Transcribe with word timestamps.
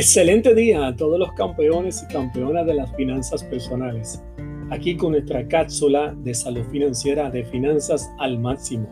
Excelente 0.00 0.54
día 0.54 0.86
a 0.86 0.96
todos 0.96 1.18
los 1.18 1.30
campeones 1.34 2.02
y 2.02 2.10
campeonas 2.10 2.64
de 2.64 2.72
las 2.72 2.90
finanzas 2.96 3.44
personales. 3.44 4.24
Aquí 4.70 4.96
con 4.96 5.12
nuestra 5.12 5.46
cápsula 5.46 6.14
de 6.16 6.32
salud 6.32 6.64
financiera 6.70 7.28
de 7.28 7.44
finanzas 7.44 8.10
al 8.18 8.38
máximo. 8.38 8.88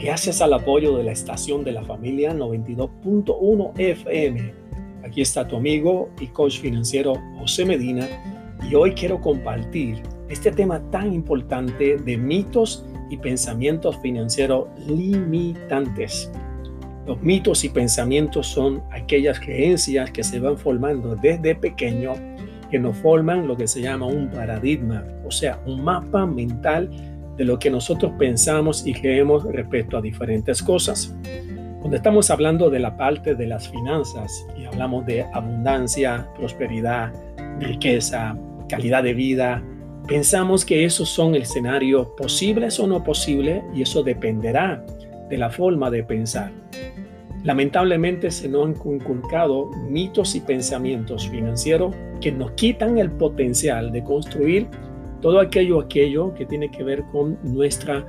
Gracias 0.00 0.42
al 0.42 0.52
apoyo 0.54 0.96
de 0.96 1.04
la 1.04 1.12
estación 1.12 1.62
de 1.62 1.70
la 1.70 1.84
familia 1.84 2.34
92.1 2.34 3.72
FM. 3.78 4.52
Aquí 5.04 5.20
está 5.20 5.46
tu 5.46 5.54
amigo 5.54 6.10
y 6.18 6.26
coach 6.26 6.58
financiero 6.58 7.14
José 7.38 7.64
Medina 7.64 8.08
y 8.68 8.74
hoy 8.74 8.94
quiero 8.94 9.20
compartir 9.20 10.02
este 10.28 10.50
tema 10.50 10.82
tan 10.90 11.12
importante 11.12 11.98
de 11.98 12.16
mitos 12.16 12.84
y 13.10 13.16
pensamientos 13.16 13.96
financieros 14.02 14.66
limitantes. 14.88 16.32
Los 17.06 17.20
mitos 17.20 17.64
y 17.64 17.68
pensamientos 17.68 18.46
son 18.46 18.82
aquellas 18.92 19.40
creencias 19.40 20.10
que 20.12 20.22
se 20.22 20.38
van 20.38 20.56
formando 20.56 21.16
desde 21.16 21.54
pequeño 21.54 22.12
que 22.70 22.78
nos 22.78 22.96
forman 22.98 23.46
lo 23.46 23.56
que 23.56 23.66
se 23.66 23.82
llama 23.82 24.06
un 24.06 24.30
paradigma, 24.30 25.04
o 25.26 25.30
sea, 25.30 25.60
un 25.66 25.84
mapa 25.84 26.24
mental 26.24 26.88
de 27.36 27.44
lo 27.44 27.58
que 27.58 27.70
nosotros 27.70 28.12
pensamos 28.18 28.86
y 28.86 28.94
creemos 28.94 29.44
respecto 29.44 29.96
a 29.98 30.00
diferentes 30.00 30.62
cosas. 30.62 31.14
Cuando 31.80 31.96
estamos 31.96 32.30
hablando 32.30 32.70
de 32.70 32.78
la 32.78 32.96
parte 32.96 33.34
de 33.34 33.46
las 33.46 33.68
finanzas 33.68 34.46
y 34.56 34.64
hablamos 34.64 35.04
de 35.04 35.24
abundancia, 35.34 36.28
prosperidad, 36.36 37.12
riqueza, 37.58 38.38
calidad 38.68 39.02
de 39.02 39.12
vida, 39.12 39.62
pensamos 40.06 40.64
que 40.64 40.84
esos 40.84 41.08
son 41.08 41.34
escenarios 41.34 42.06
posibles 42.16 42.78
o 42.78 42.86
no 42.86 43.02
posibles 43.02 43.64
y 43.74 43.82
eso 43.82 44.02
dependerá 44.02 44.82
de 45.32 45.38
la 45.38 45.48
forma 45.48 45.90
de 45.90 46.04
pensar. 46.04 46.52
Lamentablemente 47.42 48.30
se 48.30 48.50
nos 48.50 48.66
han 48.66 48.76
inculcado 48.84 49.70
mitos 49.88 50.34
y 50.34 50.40
pensamientos 50.40 51.26
financieros 51.26 51.94
que 52.20 52.30
nos 52.30 52.50
quitan 52.50 52.98
el 52.98 53.10
potencial 53.10 53.92
de 53.92 54.04
construir 54.04 54.68
todo 55.22 55.40
aquello, 55.40 55.80
aquello 55.80 56.34
que 56.34 56.44
tiene 56.44 56.70
que 56.70 56.84
ver 56.84 57.04
con 57.04 57.38
nuestra 57.44 58.06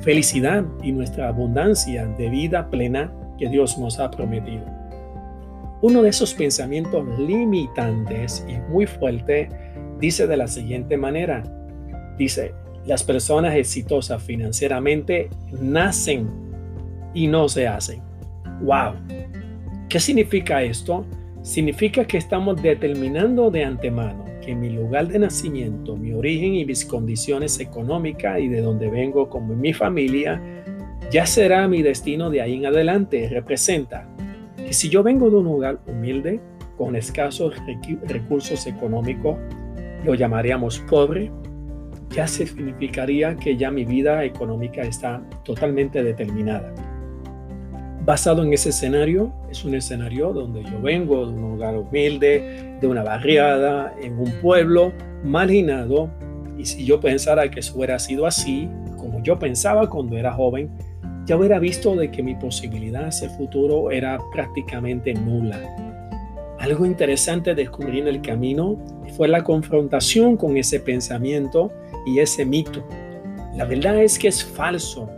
felicidad 0.00 0.64
y 0.82 0.92
nuestra 0.92 1.28
abundancia 1.28 2.06
de 2.06 2.30
vida 2.30 2.70
plena 2.70 3.12
que 3.38 3.50
Dios 3.50 3.76
nos 3.76 4.00
ha 4.00 4.10
prometido. 4.10 4.64
Uno 5.82 6.00
de 6.00 6.08
esos 6.08 6.32
pensamientos 6.32 7.04
limitantes 7.18 8.46
y 8.48 8.54
muy 8.72 8.86
fuerte 8.86 9.50
dice 10.00 10.26
de 10.26 10.38
la 10.38 10.46
siguiente 10.46 10.96
manera, 10.96 11.42
dice, 12.16 12.54
las 12.86 13.04
personas 13.04 13.56
exitosas 13.56 14.22
financieramente 14.22 15.28
nacen 15.60 16.51
y 17.14 17.26
no 17.26 17.48
se 17.48 17.66
hacen. 17.66 18.02
¡Wow! 18.62 18.94
¿Qué 19.88 20.00
significa 20.00 20.62
esto? 20.62 21.04
Significa 21.42 22.04
que 22.04 22.18
estamos 22.18 22.62
determinando 22.62 23.50
de 23.50 23.64
antemano 23.64 24.24
que 24.44 24.54
mi 24.54 24.70
lugar 24.70 25.08
de 25.08 25.18
nacimiento, 25.20 25.96
mi 25.96 26.12
origen 26.12 26.54
y 26.54 26.64
mis 26.64 26.84
condiciones 26.84 27.60
económicas 27.60 28.40
y 28.40 28.48
de 28.48 28.60
donde 28.60 28.90
vengo 28.90 29.28
como 29.28 29.54
mi 29.54 29.72
familia, 29.72 30.42
ya 31.10 31.26
será 31.26 31.68
mi 31.68 31.82
destino 31.82 32.28
de 32.28 32.42
ahí 32.42 32.54
en 32.54 32.66
adelante. 32.66 33.28
Representa 33.28 34.08
que 34.56 34.72
si 34.72 34.88
yo 34.88 35.02
vengo 35.02 35.30
de 35.30 35.36
un 35.36 35.44
lugar 35.44 35.78
humilde, 35.86 36.40
con 36.76 36.96
escasos 36.96 37.54
recursos 38.08 38.66
económicos, 38.66 39.36
lo 40.04 40.14
llamaríamos 40.14 40.80
pobre, 40.80 41.30
ya 42.10 42.26
significaría 42.26 43.36
que 43.36 43.56
ya 43.56 43.70
mi 43.70 43.84
vida 43.84 44.24
económica 44.24 44.82
está 44.82 45.22
totalmente 45.44 46.02
determinada 46.02 46.74
basado 48.04 48.42
en 48.42 48.52
ese 48.52 48.70
escenario, 48.70 49.32
es 49.50 49.64
un 49.64 49.74
escenario 49.74 50.32
donde 50.32 50.64
yo 50.64 50.80
vengo 50.80 51.26
de 51.26 51.32
un 51.32 51.52
lugar 51.52 51.76
humilde, 51.76 52.76
de 52.80 52.86
una 52.86 53.02
barriada, 53.02 53.94
en 54.00 54.18
un 54.18 54.30
pueblo 54.40 54.92
marginado, 55.24 56.10
y 56.58 56.64
si 56.64 56.84
yo 56.84 57.00
pensara 57.00 57.50
que 57.50 57.60
eso 57.60 57.76
hubiera 57.76 57.98
sido 57.98 58.26
así, 58.26 58.68
como 58.96 59.22
yo 59.22 59.38
pensaba 59.38 59.88
cuando 59.88 60.16
era 60.16 60.32
joven, 60.32 60.70
ya 61.26 61.36
hubiera 61.36 61.60
visto 61.60 61.94
de 61.94 62.10
que 62.10 62.22
mi 62.22 62.34
posibilidad 62.34 63.06
hacia 63.06 63.28
el 63.28 63.34
futuro 63.36 63.90
era 63.90 64.18
prácticamente 64.32 65.14
nula. 65.14 65.60
Algo 66.58 66.84
interesante 66.86 67.54
descubrí 67.54 68.00
en 68.00 68.08
el 68.08 68.20
camino 68.20 68.76
fue 69.16 69.28
la 69.28 69.42
confrontación 69.42 70.36
con 70.36 70.56
ese 70.56 70.80
pensamiento 70.80 71.72
y 72.06 72.18
ese 72.18 72.44
mito. 72.44 72.84
La 73.54 73.64
verdad 73.64 74.02
es 74.02 74.18
que 74.18 74.28
es 74.28 74.44
falso 74.44 75.08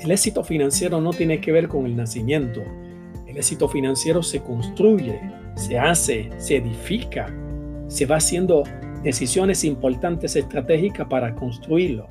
el 0.00 0.10
éxito 0.12 0.44
financiero 0.44 1.00
no 1.00 1.10
tiene 1.10 1.40
que 1.40 1.50
ver 1.50 1.66
con 1.68 1.84
el 1.84 1.96
nacimiento. 1.96 2.62
El 3.26 3.36
éxito 3.36 3.68
financiero 3.68 4.22
se 4.22 4.40
construye, 4.40 5.20
se 5.54 5.78
hace, 5.78 6.30
se 6.38 6.56
edifica, 6.56 7.26
se 7.88 8.06
va 8.06 8.16
haciendo 8.16 8.62
decisiones 9.02 9.64
importantes 9.64 10.36
estratégicas 10.36 11.06
para 11.08 11.34
construirlo. 11.34 12.06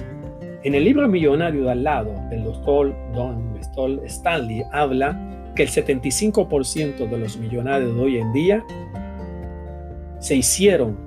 En 0.64 0.76
el 0.76 0.84
libro 0.84 1.08
Millonario 1.08 1.64
de 1.64 1.72
al 1.72 1.84
lado 1.84 2.14
del 2.30 2.44
doctor 2.44 2.94
Don 3.14 3.56
Stanley 4.06 4.64
habla 4.72 5.54
que 5.56 5.64
el 5.64 5.70
75% 5.70 7.10
de 7.10 7.18
los 7.18 7.38
millonarios 7.38 7.96
de 7.96 8.02
hoy 8.02 8.18
en 8.18 8.34
día 8.34 8.66
se 10.20 10.36
hicieron, 10.36 10.98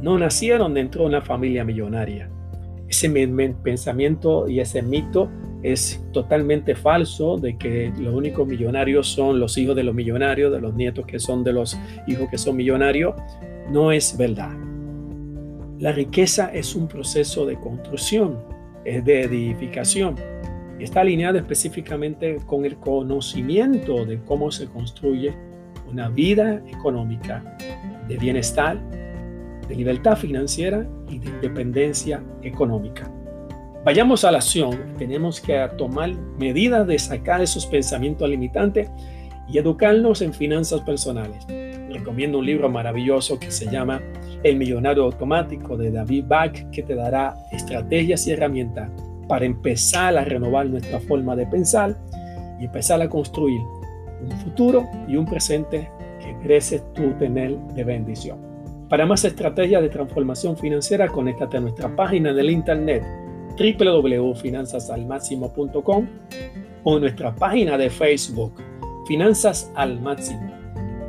no 0.00 0.18
nacieron 0.18 0.74
dentro 0.74 1.02
de 1.02 1.08
una 1.08 1.22
familia 1.22 1.64
millonaria. 1.64 2.30
Ese 2.88 3.10
pensamiento 3.62 4.48
y 4.48 4.60
ese 4.60 4.82
mito 4.82 5.28
es 5.64 6.04
totalmente 6.12 6.74
falso 6.74 7.38
de 7.38 7.56
que 7.56 7.90
los 7.98 8.14
únicos 8.14 8.46
millonarios 8.46 9.08
son 9.08 9.40
los 9.40 9.56
hijos 9.56 9.74
de 9.74 9.82
los 9.82 9.94
millonarios, 9.94 10.52
de 10.52 10.60
los 10.60 10.74
nietos 10.74 11.06
que 11.06 11.18
son 11.18 11.42
de 11.42 11.54
los 11.54 11.78
hijos 12.06 12.28
que 12.28 12.36
son 12.36 12.54
millonarios. 12.54 13.14
No 13.70 13.90
es 13.90 14.14
verdad. 14.18 14.52
La 15.78 15.90
riqueza 15.90 16.52
es 16.52 16.76
un 16.76 16.86
proceso 16.86 17.46
de 17.46 17.58
construcción, 17.58 18.38
es 18.84 19.02
de 19.06 19.22
edificación. 19.22 20.16
Está 20.78 21.00
alineada 21.00 21.38
específicamente 21.38 22.36
con 22.46 22.66
el 22.66 22.76
conocimiento 22.76 24.04
de 24.04 24.20
cómo 24.20 24.50
se 24.50 24.66
construye 24.66 25.34
una 25.90 26.10
vida 26.10 26.62
económica 26.68 27.56
de 28.06 28.18
bienestar, 28.18 28.78
de 29.66 29.74
libertad 29.74 30.16
financiera 30.16 30.86
y 31.08 31.20
de 31.20 31.30
independencia 31.30 32.22
económica. 32.42 33.10
Vayamos 33.84 34.24
a 34.24 34.30
la 34.30 34.38
acción. 34.38 34.96
Tenemos 34.96 35.42
que 35.42 35.68
tomar 35.76 36.14
medidas 36.38 36.86
de 36.86 36.98
sacar 36.98 37.42
esos 37.42 37.66
pensamientos 37.66 38.26
limitantes 38.26 38.88
y 39.46 39.58
educarnos 39.58 40.22
en 40.22 40.32
finanzas 40.32 40.80
personales. 40.80 41.44
Recomiendo 41.90 42.38
un 42.38 42.46
libro 42.46 42.70
maravilloso 42.70 43.38
que 43.38 43.50
se 43.50 43.70
llama 43.70 44.00
El 44.42 44.56
Millonario 44.56 45.04
Automático 45.04 45.76
de 45.76 45.90
David 45.90 46.24
Bach, 46.26 46.70
que 46.72 46.82
te 46.82 46.94
dará 46.94 47.36
estrategias 47.52 48.26
y 48.26 48.32
herramientas 48.32 48.90
para 49.28 49.44
empezar 49.44 50.16
a 50.16 50.24
renovar 50.24 50.64
nuestra 50.64 50.98
forma 51.00 51.36
de 51.36 51.46
pensar 51.46 51.94
y 52.58 52.64
empezar 52.64 53.02
a 53.02 53.08
construir 53.10 53.60
un 54.22 54.30
futuro 54.38 54.88
y 55.06 55.16
un 55.16 55.26
presente 55.26 55.90
que 56.20 56.32
mereces 56.36 56.82
tú 56.94 57.12
tener 57.18 57.54
de 57.74 57.84
bendición. 57.84 58.38
Para 58.88 59.04
más 59.04 59.26
estrategias 59.26 59.82
de 59.82 59.90
transformación 59.90 60.56
financiera, 60.56 61.06
conéctate 61.08 61.58
a 61.58 61.60
nuestra 61.60 61.94
página 61.94 62.32
del 62.32 62.48
internet 62.48 63.04
www.finanzasalmáximo.com 63.56 66.06
o 66.84 66.98
nuestra 66.98 67.34
página 67.34 67.78
de 67.78 67.90
Facebook, 67.90 68.52
Finanzas 69.06 69.70
al 69.74 70.00
Máximo. 70.00 70.52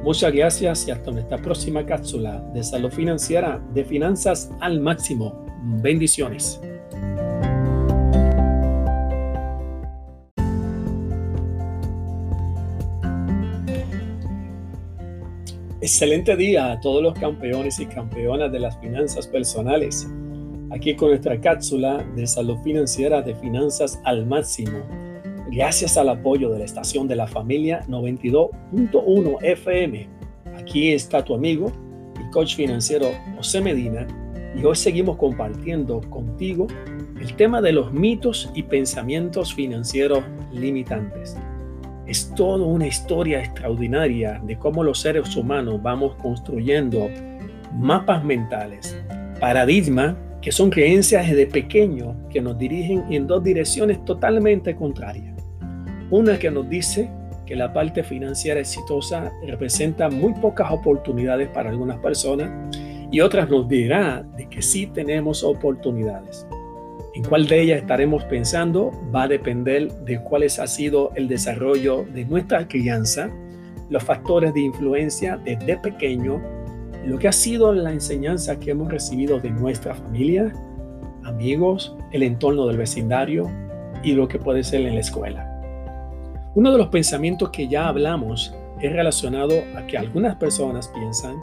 Muchas 0.04 0.32
gracias 0.32 0.88
y 0.88 0.92
hasta 0.92 1.12
nuestra 1.12 1.38
próxima 1.38 1.86
cápsula 1.86 2.40
de 2.54 2.64
salud 2.64 2.92
financiera 2.92 3.62
de 3.74 3.84
Finanzas 3.84 4.52
al 4.60 4.80
Máximo. 4.80 5.46
Bendiciones. 5.82 6.62
Excelente 15.82 16.36
día 16.36 16.72
a 16.72 16.80
todos 16.80 17.02
los 17.02 17.14
campeones 17.14 17.80
y 17.80 17.86
campeonas 17.86 18.52
de 18.52 18.60
las 18.60 18.80
finanzas 18.80 19.28
personales 19.28 20.08
aquí 20.76 20.94
con 20.94 21.10
nuestra 21.10 21.40
cápsula 21.40 22.06
de 22.16 22.28
salud 22.28 22.58
financiera 22.62 23.22
de 23.22 23.34
finanzas 23.36 24.00
al 24.04 24.26
máximo. 24.26 24.80
Gracias 25.50 25.96
al 25.98 26.10
apoyo 26.10 26.50
de 26.52 26.60
la 26.60 26.66
estación 26.66 27.08
de 27.08 27.16
la 27.16 27.28
familia 27.28 27.82
92.1 27.88 29.38
FM. 29.42 30.10
Aquí 30.58 30.92
está 30.92 31.24
tu 31.24 31.34
amigo 31.34 31.72
y 32.20 32.30
coach 32.32 32.56
financiero 32.56 33.08
José 33.38 33.62
Medina 33.62 34.06
y 34.54 34.66
hoy 34.66 34.76
seguimos 34.76 35.16
compartiendo 35.16 36.02
contigo 36.10 36.68
el 37.22 37.34
tema 37.36 37.62
de 37.62 37.72
los 37.72 37.94
mitos 37.94 38.52
y 38.54 38.64
pensamientos 38.64 39.54
financieros 39.54 40.26
limitantes. 40.52 41.38
Es 42.06 42.36
toda 42.36 42.66
una 42.66 42.86
historia 42.86 43.40
extraordinaria 43.40 44.42
de 44.44 44.60
cómo 44.60 44.84
los 44.84 45.00
seres 45.00 45.38
humanos 45.38 45.82
vamos 45.82 46.16
construyendo 46.16 47.10
mapas 47.74 48.26
mentales, 48.26 48.98
paradigmas 49.40 50.16
que 50.46 50.52
son 50.52 50.70
creencias 50.70 51.28
de 51.28 51.48
pequeño 51.48 52.16
que 52.30 52.40
nos 52.40 52.56
dirigen 52.56 53.04
en 53.10 53.26
dos 53.26 53.44
direcciones 53.44 54.06
totalmente 54.06 54.76
contrarias. 54.76 55.36
Una 56.12 56.38
que 56.38 56.52
nos 56.52 56.70
dice 56.70 57.10
que 57.48 57.56
la 57.56 57.74
parte 57.74 58.04
financiera 58.04 58.60
exitosa 58.60 59.34
representa 59.48 60.08
muy 60.08 60.36
pocas 60.36 60.72
oportunidades 60.72 61.50
para 61.50 61.72
algunas 61.72 61.98
personas 61.98 62.52
y 63.12 63.22
otras 63.22 63.50
nos 63.50 63.68
dirá 63.68 64.24
de 64.38 64.48
que 64.48 64.62
sí 64.62 64.86
tenemos 64.86 65.44
oportunidades. 65.44 66.46
En 67.16 67.24
cuál 67.24 67.48
de 67.48 67.64
ellas 67.64 67.80
estaremos 67.80 68.24
pensando 68.26 68.92
va 69.12 69.24
a 69.24 69.28
depender 69.28 69.92
de 70.04 70.22
cuál 70.22 70.44
ha 70.44 70.68
sido 70.68 71.12
el 71.16 71.28
desarrollo 71.28 72.06
de 72.14 72.24
nuestra 72.24 72.68
crianza, 72.68 73.32
los 73.90 74.04
factores 74.04 74.54
de 74.54 74.62
influencia 74.62 75.38
desde 75.38 75.78
pequeño, 75.78 76.40
lo 77.06 77.20
que 77.20 77.28
ha 77.28 77.32
sido 77.32 77.74
la 77.74 77.92
enseñanza 77.92 78.60
que 78.60 78.72
hemos 78.72 78.92
recibido 78.92 79.40
de 79.40 79.52
nuestra 79.52 79.94
familia, 79.94 80.52
amigos, 81.24 81.96
el 82.12 82.24
entorno 82.24 82.66
del 82.68 82.78
vecindario 82.78 83.50
y 84.04 84.14
lo 84.14 84.28
que 84.28 84.40
puede 84.40 84.64
ser 84.64 84.82
en 84.82 84.96
la 84.96 85.02
escuela. 85.02 85.52
Uno 86.56 86.72
de 86.72 86.78
los 86.78 86.88
pensamientos 86.88 87.50
que 87.50 87.68
ya 87.68 87.88
hablamos 87.88 88.56
es 88.82 88.92
relacionado 88.92 89.54
a 89.76 89.86
que 89.86 89.98
algunas 89.98 90.36
personas 90.36 90.88
piensan 90.90 91.40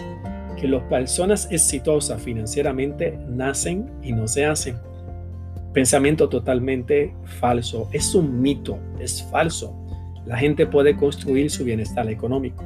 que 0.56 0.69
las 0.69 0.82
personas 0.85 1.49
exitosas 1.50 2.20
financieramente 2.23 3.19
nacen 3.29 3.91
y 4.03 4.12
no 4.12 4.26
se 4.29 4.47
hacen. 4.47 4.76
Pensamiento 5.73 6.29
totalmente 6.29 7.15
falso, 7.25 7.88
es 7.93 8.15
un 8.15 8.41
mito, 8.41 8.79
es 9.00 9.23
falso. 9.31 9.76
La 10.26 10.37
gente 10.37 10.67
puede 10.67 10.97
construir 10.97 11.50
su 11.50 11.65
bienestar 11.65 12.08
económico. 12.08 12.65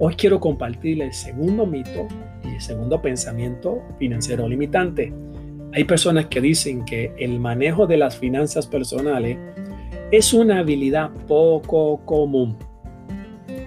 Hoy 0.00 0.16
quiero 0.16 0.40
compartir 0.40 1.00
el 1.02 1.12
segundo 1.12 1.66
mito 1.66 2.08
y 2.42 2.54
el 2.54 2.60
segundo 2.60 3.00
pensamiento 3.00 3.80
financiero 3.96 4.48
limitante. 4.48 5.12
Hay 5.72 5.84
personas 5.84 6.26
que 6.26 6.40
dicen 6.40 6.84
que 6.84 7.12
el 7.16 7.38
manejo 7.38 7.86
de 7.86 7.96
las 7.96 8.18
finanzas 8.18 8.66
personales 8.66 9.38
es 10.10 10.34
una 10.34 10.58
habilidad 10.58 11.10
poco 11.28 12.04
común. 12.04 12.58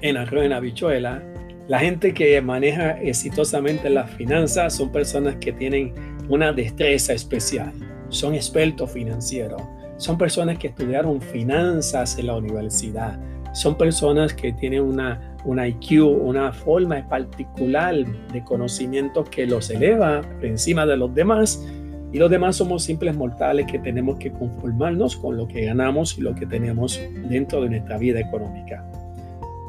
En 0.01 0.17
arroz 0.17 0.43
en 0.43 0.51
habichuela, 0.51 1.23
la 1.69 1.79
gente 1.79 2.13
que 2.13 2.41
maneja 2.41 3.01
exitosamente 3.01 3.89
las 3.89 4.11
finanzas 4.11 4.75
son 4.75 4.91
personas 4.91 5.37
que 5.37 5.53
tienen 5.53 5.93
una 6.27 6.51
destreza 6.51 7.13
especial, 7.13 7.71
son 8.09 8.35
expertos 8.35 8.91
financieros, 8.91 9.61
son 9.95 10.17
personas 10.17 10.57
que 10.57 10.67
estudiaron 10.67 11.21
finanzas 11.21 12.19
en 12.19 12.27
la 12.27 12.35
universidad, 12.35 13.17
son 13.53 13.77
personas 13.77 14.33
que 14.33 14.51
tienen 14.53 14.81
una, 14.81 15.26
una 15.47 15.67
IQ, 15.67 16.03
una 16.03 16.51
forma 16.51 17.07
particular 17.07 17.95
de 18.33 18.43
conocimiento 18.43 19.23
que 19.23 19.47
los 19.47 19.69
eleva 19.69 20.21
por 20.21 20.45
encima 20.45 20.85
de 20.85 20.97
los 20.97 21.15
demás 21.15 21.65
y 22.11 22.17
los 22.17 22.29
demás 22.29 22.57
somos 22.57 22.83
simples 22.83 23.15
mortales 23.15 23.65
que 23.71 23.79
tenemos 23.79 24.17
que 24.17 24.31
conformarnos 24.31 25.15
con 25.15 25.37
lo 25.37 25.47
que 25.47 25.65
ganamos 25.65 26.17
y 26.17 26.21
lo 26.21 26.35
que 26.35 26.45
tenemos 26.45 27.01
dentro 27.29 27.61
de 27.61 27.69
nuestra 27.69 27.97
vida 27.97 28.19
económica. 28.19 28.85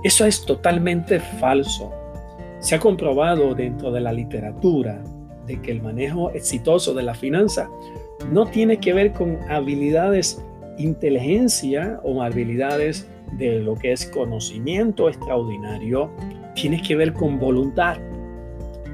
Eso 0.02 0.24
es 0.24 0.44
totalmente 0.44 1.20
falso. 1.20 1.92
Se 2.58 2.74
ha 2.74 2.80
comprobado 2.80 3.54
dentro 3.54 3.92
de 3.92 4.00
la 4.00 4.12
literatura 4.12 5.00
de 5.46 5.60
que 5.62 5.70
el 5.70 5.80
manejo 5.80 6.30
exitoso 6.30 6.92
de 6.92 7.04
la 7.04 7.14
finanza 7.14 7.70
no 8.32 8.46
tiene 8.46 8.78
que 8.78 8.92
ver 8.92 9.12
con 9.12 9.38
habilidades 9.48 10.44
inteligencia 10.76 12.00
o 12.02 12.22
habilidades 12.22 13.08
de 13.32 13.60
lo 13.60 13.74
que 13.74 13.92
es 13.92 14.06
conocimiento 14.06 15.08
extraordinario, 15.08 16.10
tiene 16.54 16.82
que 16.82 16.96
ver 16.96 17.12
con 17.12 17.38
voluntad, 17.38 17.98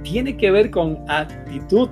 tiene 0.02 0.36
que 0.36 0.50
ver 0.50 0.70
con 0.70 0.98
actitud 1.08 1.88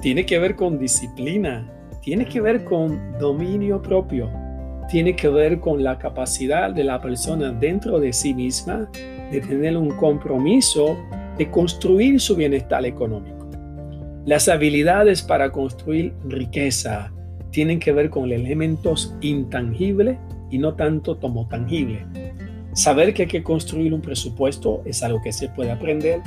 tiene 0.00 0.26
que 0.26 0.38
ver 0.38 0.56
con 0.56 0.78
disciplina, 0.78 1.68
tiene 2.02 2.26
que 2.26 2.40
ver 2.40 2.64
con 2.64 3.18
dominio 3.18 3.80
propio, 3.80 4.30
tiene 4.88 5.16
que 5.16 5.28
ver 5.28 5.58
con 5.58 5.82
la 5.82 5.98
capacidad 5.98 6.70
de 6.70 6.84
la 6.84 7.00
persona 7.00 7.50
dentro 7.50 7.98
de 7.98 8.12
sí 8.12 8.34
misma 8.34 8.88
de 9.30 9.40
tener 9.40 9.76
un 9.76 9.90
compromiso 9.96 10.96
de 11.38 11.50
construir 11.50 12.20
su 12.20 12.36
bienestar 12.36 12.84
económico. 12.84 13.50
Las 14.26 14.48
habilidades 14.48 15.22
para 15.22 15.50
construir 15.50 16.14
riqueza 16.24 17.12
tienen 17.50 17.78
que 17.78 17.92
ver 17.92 18.10
con 18.10 18.30
elementos 18.30 19.16
intangibles 19.20 20.18
y 20.50 20.58
no 20.58 20.74
tanto 20.74 21.18
como 21.18 21.46
tangibles. 21.48 22.04
Saber 22.72 23.14
que 23.14 23.22
hay 23.22 23.28
que 23.28 23.42
construir 23.42 23.94
un 23.94 24.02
presupuesto 24.02 24.82
es 24.84 25.02
algo 25.02 25.20
que 25.22 25.32
se 25.32 25.48
puede 25.48 25.70
aprender, 25.70 26.20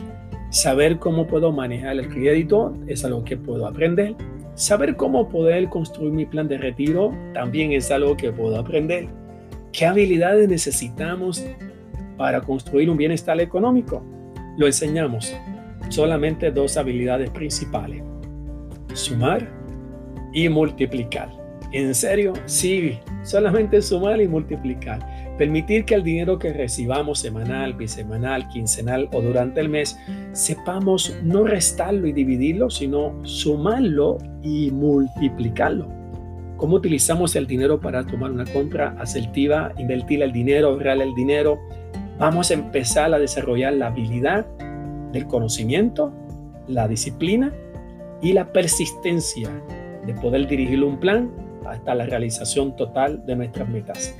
Saber 0.50 0.98
cómo 0.98 1.28
puedo 1.28 1.52
manejar 1.52 2.00
el 2.00 2.10
crédito 2.10 2.76
es 2.88 3.06
algo 3.06 3.24
que 3.24 3.38
puedo 3.38 3.68
aprender. 3.68 4.16
Saber 4.56 4.96
cómo 4.96 5.30
poder 5.30 5.70
construir 5.70 6.12
mi 6.12 6.26
plan 6.26 6.48
de 6.48 6.58
retiro 6.58 7.14
también 7.36 7.72
es 7.72 7.92
algo 7.92 8.18
que 8.18 8.32
puedo 8.32 8.58
aprender. 8.58 9.08
¿Qué 9.72 9.86
habilidades 9.86 10.50
necesitamos 10.50 11.46
para 12.18 12.42
construir 12.42 12.90
un 12.90 12.98
bienestar 12.98 13.40
económico? 13.40 14.04
Lo 14.58 14.66
enseñamos. 14.66 15.36
Solamente 15.90 16.52
dos 16.52 16.78
habilidades 16.78 17.30
principales. 17.30 18.02
Sumar 18.94 19.48
y 20.34 20.50
multiplicar. 20.50 21.30
¿En 21.72 21.94
serio? 21.94 22.34
Sí, 22.48 22.98
solamente 23.24 23.82
sumar 23.82 24.22
y 24.22 24.28
multiplicar. 24.28 25.00
Permitir 25.38 25.86
que 25.86 25.96
el 25.96 26.04
dinero 26.04 26.38
que 26.40 26.54
recibamos 26.54 27.20
semanal, 27.20 27.74
bisemanal, 27.74 28.48
quincenal 28.50 29.10
o 29.14 29.22
durante 29.22 29.62
el 29.62 29.70
mes, 29.70 29.98
sepamos 30.32 31.16
no 31.24 31.44
restarlo 31.44 32.08
y 32.08 32.14
dividirlo, 32.14 32.70
sino 32.70 33.14
sumarlo 33.24 34.18
y 34.42 34.72
multiplicarlo. 34.72 35.88
¿Cómo 36.58 36.76
utilizamos 36.76 37.36
el 37.38 37.48
dinero 37.48 37.80
para 37.80 38.06
tomar 38.06 38.32
una 38.32 38.46
compra 38.46 38.96
asertiva, 39.00 39.72
invertir 39.78 40.22
el 40.22 40.34
dinero, 40.34 40.70
ahorrar 40.70 41.02
el 41.02 41.16
dinero? 41.16 41.58
Vamos 42.18 42.52
a 42.52 42.56
empezar 42.56 43.14
a 43.14 43.20
desarrollar 43.20 43.74
la 43.74 43.88
habilidad 43.88 44.46
del 45.14 45.26
conocimiento, 45.26 46.12
la 46.68 46.88
disciplina 46.88 47.54
y 48.22 48.34
la 48.34 48.52
persistencia 48.52 49.50
de 50.06 50.14
poder 50.16 50.48
dirigir 50.48 50.84
un 50.84 51.00
plan 51.00 51.32
hasta 51.66 51.96
la 51.96 52.06
realización 52.06 52.76
total 52.76 53.26
de 53.26 53.36
nuestras 53.36 53.68
metas. 53.70 54.16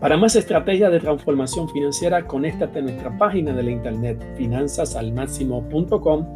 Para 0.00 0.16
más 0.16 0.36
estrategias 0.36 0.92
de 0.92 1.00
transformación 1.00 1.68
financiera, 1.70 2.26
conéctate 2.26 2.80
a 2.80 2.82
nuestra 2.82 3.16
página 3.16 3.52
de 3.54 3.62
la 3.62 3.70
internet 3.70 4.22
finanzasalmáximo.com 4.36 6.26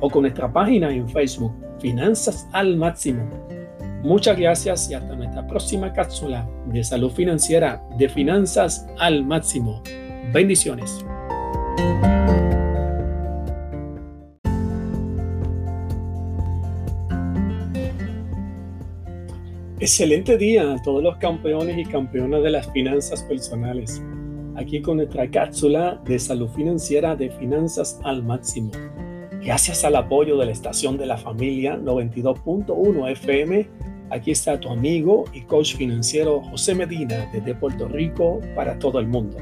o 0.00 0.10
con 0.10 0.22
nuestra 0.22 0.52
página 0.52 0.92
en 0.92 1.08
Facebook 1.08 1.52
Finanzas 1.80 2.48
al 2.52 2.76
Máximo. 2.76 3.28
Muchas 4.02 4.38
gracias 4.38 4.90
y 4.90 4.94
hasta 4.94 5.14
nuestra 5.14 5.46
próxima 5.46 5.92
cápsula 5.92 6.48
de 6.66 6.82
salud 6.82 7.10
financiera 7.10 7.82
de 7.98 8.08
Finanzas 8.08 8.86
al 8.98 9.24
Máximo. 9.24 9.82
Bendiciones. 10.32 11.04
Excelente 19.84 20.38
día 20.38 20.72
a 20.72 20.80
todos 20.80 21.02
los 21.02 21.18
campeones 21.18 21.76
y 21.76 21.84
campeonas 21.84 22.42
de 22.42 22.48
las 22.48 22.72
finanzas 22.72 23.22
personales. 23.22 24.02
Aquí 24.56 24.80
con 24.80 24.96
nuestra 24.96 25.30
cápsula 25.30 26.00
de 26.06 26.18
salud 26.18 26.48
financiera 26.48 27.14
de 27.14 27.28
finanzas 27.28 28.00
al 28.02 28.22
máximo. 28.22 28.70
Gracias 29.42 29.84
al 29.84 29.96
apoyo 29.96 30.38
de 30.38 30.46
la 30.46 30.52
estación 30.52 30.96
de 30.96 31.04
la 31.04 31.18
familia 31.18 31.76
92.1 31.76 33.10
FM, 33.10 33.68
aquí 34.08 34.30
está 34.30 34.58
tu 34.58 34.70
amigo 34.70 35.24
y 35.34 35.42
coach 35.42 35.76
financiero 35.76 36.40
José 36.40 36.74
Medina 36.74 37.28
desde 37.30 37.54
Puerto 37.54 37.86
Rico 37.86 38.40
para 38.56 38.78
todo 38.78 38.98
el 39.00 39.06
mundo. 39.06 39.36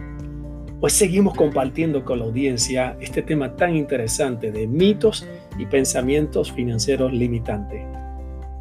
Pues 0.81 0.93
seguimos 0.93 1.35
compartiendo 1.35 2.05
con 2.05 2.19
la 2.19 2.25
audiencia 2.25 2.97
este 3.01 3.23
tema 3.23 3.55
tan 3.55 3.77
interesante 3.77 4.51
de 4.51 4.67
mitos 4.67 5.25
y 5.57 5.67
pensamientos 5.67 6.51
financieros 6.51 7.13
limitantes. 7.13 8.02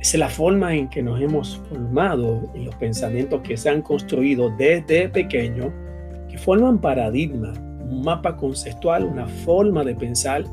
Es 0.01 0.15
la 0.15 0.29
forma 0.29 0.74
en 0.75 0.89
que 0.89 1.03
nos 1.03 1.22
hemos 1.22 1.58
formado 1.70 2.50
y 2.55 2.63
los 2.63 2.74
pensamientos 2.75 3.41
que 3.41 3.55
se 3.55 3.70
han 3.70 3.84
construido 3.84 4.50
desde 4.50 5.08
pequeño, 5.10 5.72
que 6.27 6.39
forman 6.39 6.81
paradigma, 6.81 7.53
un 7.88 8.01
mapa 8.01 8.36
conceptual, 8.36 9.05
una 9.05 9.27
forma 9.27 9.84
de 9.84 9.93
pensar 9.93 10.43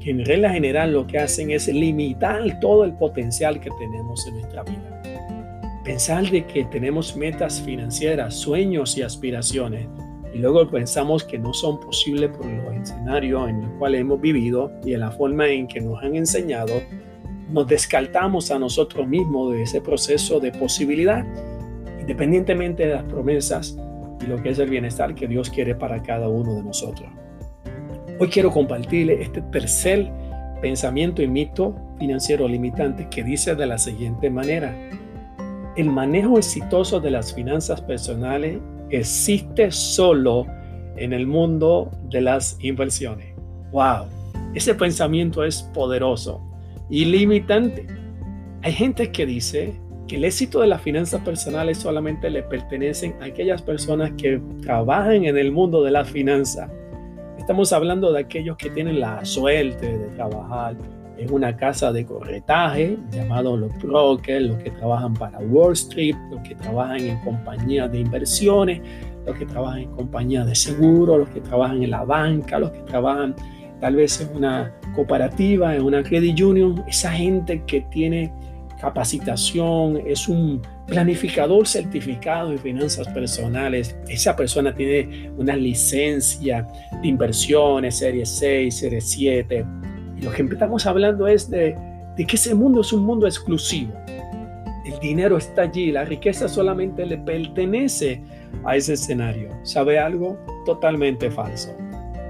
que 0.00 0.10
en 0.10 0.24
regla 0.24 0.50
general 0.50 0.92
lo 0.92 1.06
que 1.06 1.20
hacen 1.20 1.52
es 1.52 1.68
limitar 1.68 2.58
todo 2.58 2.82
el 2.82 2.92
potencial 2.94 3.60
que 3.60 3.70
tenemos 3.78 4.26
en 4.26 4.34
nuestra 4.34 4.64
vida. 4.64 5.02
Pensar 5.84 6.28
de 6.28 6.44
que 6.46 6.64
tenemos 6.64 7.16
metas 7.16 7.62
financieras, 7.62 8.34
sueños 8.34 8.98
y 8.98 9.02
aspiraciones, 9.02 9.86
y 10.34 10.38
luego 10.38 10.68
pensamos 10.68 11.22
que 11.22 11.38
no 11.38 11.54
son 11.54 11.78
posibles 11.78 12.30
por 12.30 12.44
los 12.44 12.74
escenarios 12.74 13.50
en 13.50 13.62
los 13.62 13.70
cuales 13.78 14.00
hemos 14.00 14.20
vivido 14.20 14.72
y 14.84 14.94
en 14.94 15.00
la 15.00 15.12
forma 15.12 15.46
en 15.46 15.68
que 15.68 15.80
nos 15.80 16.02
han 16.02 16.16
enseñado 16.16 16.72
nos 17.52 17.66
descartamos 17.66 18.50
a 18.50 18.58
nosotros 18.58 19.06
mismos 19.06 19.52
de 19.52 19.62
ese 19.62 19.80
proceso 19.80 20.40
de 20.40 20.52
posibilidad, 20.52 21.24
independientemente 22.00 22.86
de 22.86 22.94
las 22.94 23.04
promesas 23.04 23.76
y 24.20 24.26
lo 24.26 24.40
que 24.42 24.50
es 24.50 24.58
el 24.58 24.70
bienestar 24.70 25.14
que 25.14 25.26
Dios 25.26 25.50
quiere 25.50 25.74
para 25.74 26.02
cada 26.02 26.28
uno 26.28 26.54
de 26.54 26.62
nosotros. 26.62 27.08
Hoy 28.18 28.28
quiero 28.28 28.50
compartirle 28.50 29.22
este 29.22 29.40
tercer 29.42 30.10
pensamiento 30.60 31.22
y 31.22 31.28
mito 31.28 31.74
financiero 31.98 32.46
limitante 32.46 33.08
que 33.08 33.24
dice 33.24 33.54
de 33.54 33.66
la 33.66 33.78
siguiente 33.78 34.30
manera. 34.30 34.74
El 35.76 35.90
manejo 35.90 36.36
exitoso 36.36 37.00
de 37.00 37.10
las 37.10 37.34
finanzas 37.34 37.80
personales 37.80 38.58
existe 38.90 39.70
solo 39.70 40.46
en 40.96 41.12
el 41.12 41.26
mundo 41.26 41.90
de 42.10 42.20
las 42.20 42.58
inversiones. 42.60 43.34
¡Wow! 43.72 44.06
Ese 44.52 44.74
pensamiento 44.74 45.44
es 45.44 45.62
poderoso 45.62 46.49
y 46.90 47.04
limitante. 47.04 47.86
Hay 48.62 48.72
gente 48.72 49.10
que 49.10 49.24
dice 49.24 49.80
que 50.06 50.16
el 50.16 50.24
éxito 50.24 50.60
de 50.60 50.66
las 50.66 50.82
finanzas 50.82 51.22
personales 51.22 51.78
solamente 51.78 52.28
le 52.28 52.42
pertenecen 52.42 53.14
a 53.20 53.26
aquellas 53.26 53.62
personas 53.62 54.10
que 54.18 54.40
trabajan 54.60 55.24
en 55.24 55.38
el 55.38 55.52
mundo 55.52 55.82
de 55.82 55.92
las 55.92 56.10
finanzas. 56.10 56.68
Estamos 57.38 57.72
hablando 57.72 58.12
de 58.12 58.20
aquellos 58.20 58.56
que 58.56 58.70
tienen 58.70 59.00
la 59.00 59.24
suerte 59.24 59.96
de 59.96 60.08
trabajar 60.08 60.76
en 61.16 61.32
una 61.32 61.56
casa 61.56 61.92
de 61.92 62.04
corretaje 62.04 62.98
llamado 63.10 63.56
los 63.56 63.76
brokers, 63.78 64.46
los 64.46 64.56
que 64.58 64.70
trabajan 64.70 65.14
para 65.14 65.38
Wall 65.38 65.74
Street, 65.74 66.16
los 66.30 66.40
que 66.40 66.54
trabajan 66.54 67.00
en 67.00 67.20
compañías 67.20 67.92
de 67.92 68.00
inversiones, 68.00 68.80
los 69.26 69.36
que 69.36 69.46
trabajan 69.46 69.80
en 69.80 69.90
compañías 69.92 70.46
de 70.46 70.54
seguro, 70.54 71.18
los 71.18 71.28
que 71.28 71.40
trabajan 71.40 71.82
en 71.82 71.90
la 71.90 72.04
banca, 72.04 72.58
los 72.58 72.70
que 72.70 72.80
trabajan 72.80 73.34
tal 73.80 73.96
vez 73.96 74.20
en 74.20 74.36
una 74.36 74.72
cooperativa, 74.94 75.74
en 75.74 75.82
una 75.82 76.02
credit 76.02 76.40
union, 76.40 76.84
esa 76.86 77.12
gente 77.12 77.62
que 77.66 77.80
tiene 77.90 78.32
capacitación, 78.80 80.00
es 80.06 80.28
un 80.28 80.62
planificador 80.86 81.66
certificado 81.66 82.52
en 82.52 82.58
finanzas 82.58 83.06
personales. 83.08 83.96
Esa 84.08 84.34
persona 84.34 84.74
tiene 84.74 85.30
una 85.36 85.54
licencia 85.54 86.66
de 87.00 87.08
inversiones, 87.08 87.98
serie 87.98 88.24
6, 88.26 88.74
serie 88.74 89.00
7. 89.00 89.64
Y 90.18 90.22
lo 90.22 90.32
que 90.32 90.42
empezamos 90.42 90.86
hablando 90.86 91.28
es 91.28 91.48
de, 91.50 91.76
de 92.16 92.26
que 92.26 92.36
ese 92.36 92.54
mundo 92.54 92.80
es 92.80 92.92
un 92.92 93.04
mundo 93.04 93.26
exclusivo. 93.26 93.92
El 94.84 94.98
dinero 95.00 95.36
está 95.36 95.62
allí, 95.62 95.92
la 95.92 96.04
riqueza 96.04 96.48
solamente 96.48 97.06
le 97.06 97.18
pertenece 97.18 98.22
a 98.64 98.76
ese 98.76 98.94
escenario. 98.94 99.50
¿Sabe 99.62 99.98
algo? 99.98 100.38
Totalmente 100.64 101.30
falso. 101.30 101.76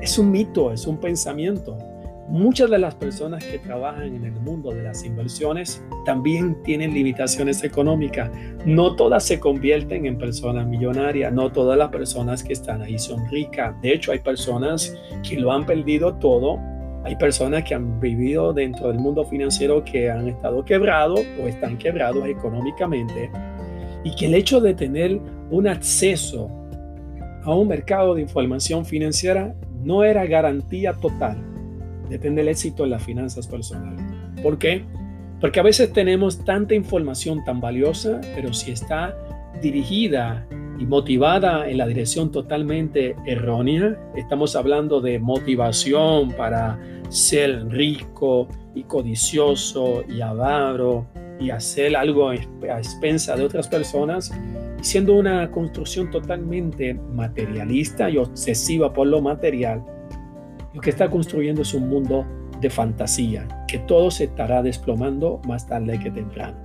Es 0.00 0.18
un 0.18 0.30
mito, 0.30 0.72
es 0.72 0.86
un 0.86 0.96
pensamiento. 0.96 1.76
Muchas 2.26 2.70
de 2.70 2.78
las 2.78 2.94
personas 2.94 3.44
que 3.44 3.58
trabajan 3.58 4.14
en 4.14 4.24
el 4.24 4.32
mundo 4.32 4.70
de 4.70 4.82
las 4.82 5.04
inversiones 5.04 5.84
también 6.06 6.62
tienen 6.62 6.94
limitaciones 6.94 7.62
económicas. 7.64 8.30
No 8.64 8.96
todas 8.96 9.24
se 9.24 9.38
convierten 9.38 10.06
en 10.06 10.16
personas 10.16 10.66
millonarias, 10.66 11.32
no 11.34 11.52
todas 11.52 11.76
las 11.76 11.90
personas 11.90 12.42
que 12.42 12.54
están 12.54 12.80
ahí 12.80 12.98
son 12.98 13.28
ricas. 13.28 13.74
De 13.82 13.92
hecho, 13.92 14.12
hay 14.12 14.20
personas 14.20 14.96
que 15.28 15.38
lo 15.38 15.52
han 15.52 15.66
perdido 15.66 16.14
todo. 16.14 16.58
Hay 17.04 17.16
personas 17.16 17.64
que 17.64 17.74
han 17.74 18.00
vivido 18.00 18.54
dentro 18.54 18.88
del 18.88 18.98
mundo 18.98 19.24
financiero 19.24 19.84
que 19.84 20.10
han 20.10 20.28
estado 20.28 20.64
quebrados 20.64 21.20
o 21.42 21.46
están 21.46 21.76
quebrados 21.76 22.26
económicamente 22.26 23.30
y 24.04 24.14
que 24.14 24.26
el 24.26 24.34
hecho 24.34 24.60
de 24.60 24.74
tener 24.74 25.20
un 25.50 25.66
acceso 25.66 26.48
a 27.42 27.54
un 27.54 27.68
mercado 27.68 28.14
de 28.14 28.22
información 28.22 28.84
financiera 28.84 29.54
no 29.82 30.04
era 30.04 30.26
garantía 30.26 30.94
total 30.94 31.50
depende 32.10 32.42
del 32.42 32.48
éxito 32.48 32.84
en 32.84 32.90
las 32.90 33.02
finanzas 33.02 33.46
personales. 33.46 34.04
¿Por 34.42 34.58
qué? 34.58 34.84
Porque 35.40 35.60
a 35.60 35.62
veces 35.62 35.92
tenemos 35.92 36.44
tanta 36.44 36.74
información 36.74 37.42
tan 37.44 37.60
valiosa, 37.60 38.20
pero 38.34 38.52
si 38.52 38.72
está 38.72 39.16
dirigida 39.62 40.46
y 40.78 40.84
motivada 40.84 41.68
en 41.68 41.78
la 41.78 41.86
dirección 41.86 42.30
totalmente 42.30 43.14
errónea, 43.26 43.96
estamos 44.16 44.56
hablando 44.56 45.00
de 45.00 45.18
motivación 45.18 46.32
para 46.32 46.78
ser 47.08 47.68
rico 47.68 48.48
y 48.74 48.82
codicioso 48.82 50.04
y 50.08 50.20
avaro 50.20 51.06
y 51.38 51.50
hacer 51.50 51.96
algo 51.96 52.28
a 52.28 52.34
expensa 52.34 53.36
de 53.36 53.44
otras 53.44 53.68
personas, 53.68 54.30
siendo 54.82 55.14
una 55.14 55.50
construcción 55.50 56.10
totalmente 56.10 56.94
materialista 56.94 58.08
y 58.10 58.16
obsesiva 58.16 58.92
por 58.92 59.06
lo 59.06 59.20
material, 59.20 59.84
lo 60.72 60.80
que 60.80 60.90
está 60.90 61.10
construyendo 61.10 61.62
es 61.62 61.74
un 61.74 61.88
mundo 61.88 62.26
de 62.60 62.70
fantasía, 62.70 63.46
que 63.66 63.78
todo 63.78 64.10
se 64.10 64.24
estará 64.24 64.62
desplomando 64.62 65.40
más 65.46 65.66
tarde 65.66 65.98
que 65.98 66.10
temprano. 66.10 66.56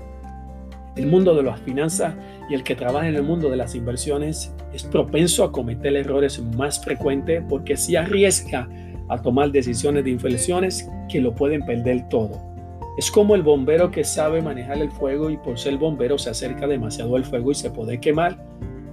El 0.96 1.08
mundo 1.08 1.36
de 1.36 1.44
las 1.44 1.60
finanzas 1.62 2.16
y 2.50 2.54
el 2.54 2.64
que 2.64 2.76
trabaja 2.76 3.08
en 3.08 3.16
el 3.16 3.24
mundo 3.24 3.50
de 3.50 3.58
las 3.58 3.76
inversiones 3.76 4.54
es 4.74 4.84
propenso 4.84 5.44
a 5.44 5.52
cometer 5.52 5.96
errores 5.96 6.42
más 6.56 6.84
frecuentes 6.84 7.44
porque 7.50 7.76
se 7.76 7.98
arriesga 7.98 8.70
a 9.10 9.22
tomar 9.22 9.52
decisiones 9.52 10.06
de 10.06 10.12
inversiones 10.12 10.90
que 11.10 11.20
lo 11.20 11.36
pueden 11.36 11.66
perder 11.66 12.08
todo. 12.10 12.55
Es 12.98 13.12
como 13.12 13.36
el 13.36 13.44
bombero 13.44 13.92
que 13.92 14.06
sabe 14.06 14.42
manejar 14.42 14.78
el 14.78 14.90
fuego 14.90 15.30
y 15.30 15.36
por 15.36 15.60
ser 15.60 15.78
bombero 15.78 16.18
se 16.18 16.30
acerca 16.30 16.66
demasiado 16.66 17.18
al 17.18 17.25
fuego 17.25 17.52
y 17.52 17.56
se 17.56 17.70
puede 17.70 18.00
quemar. 18.00 18.38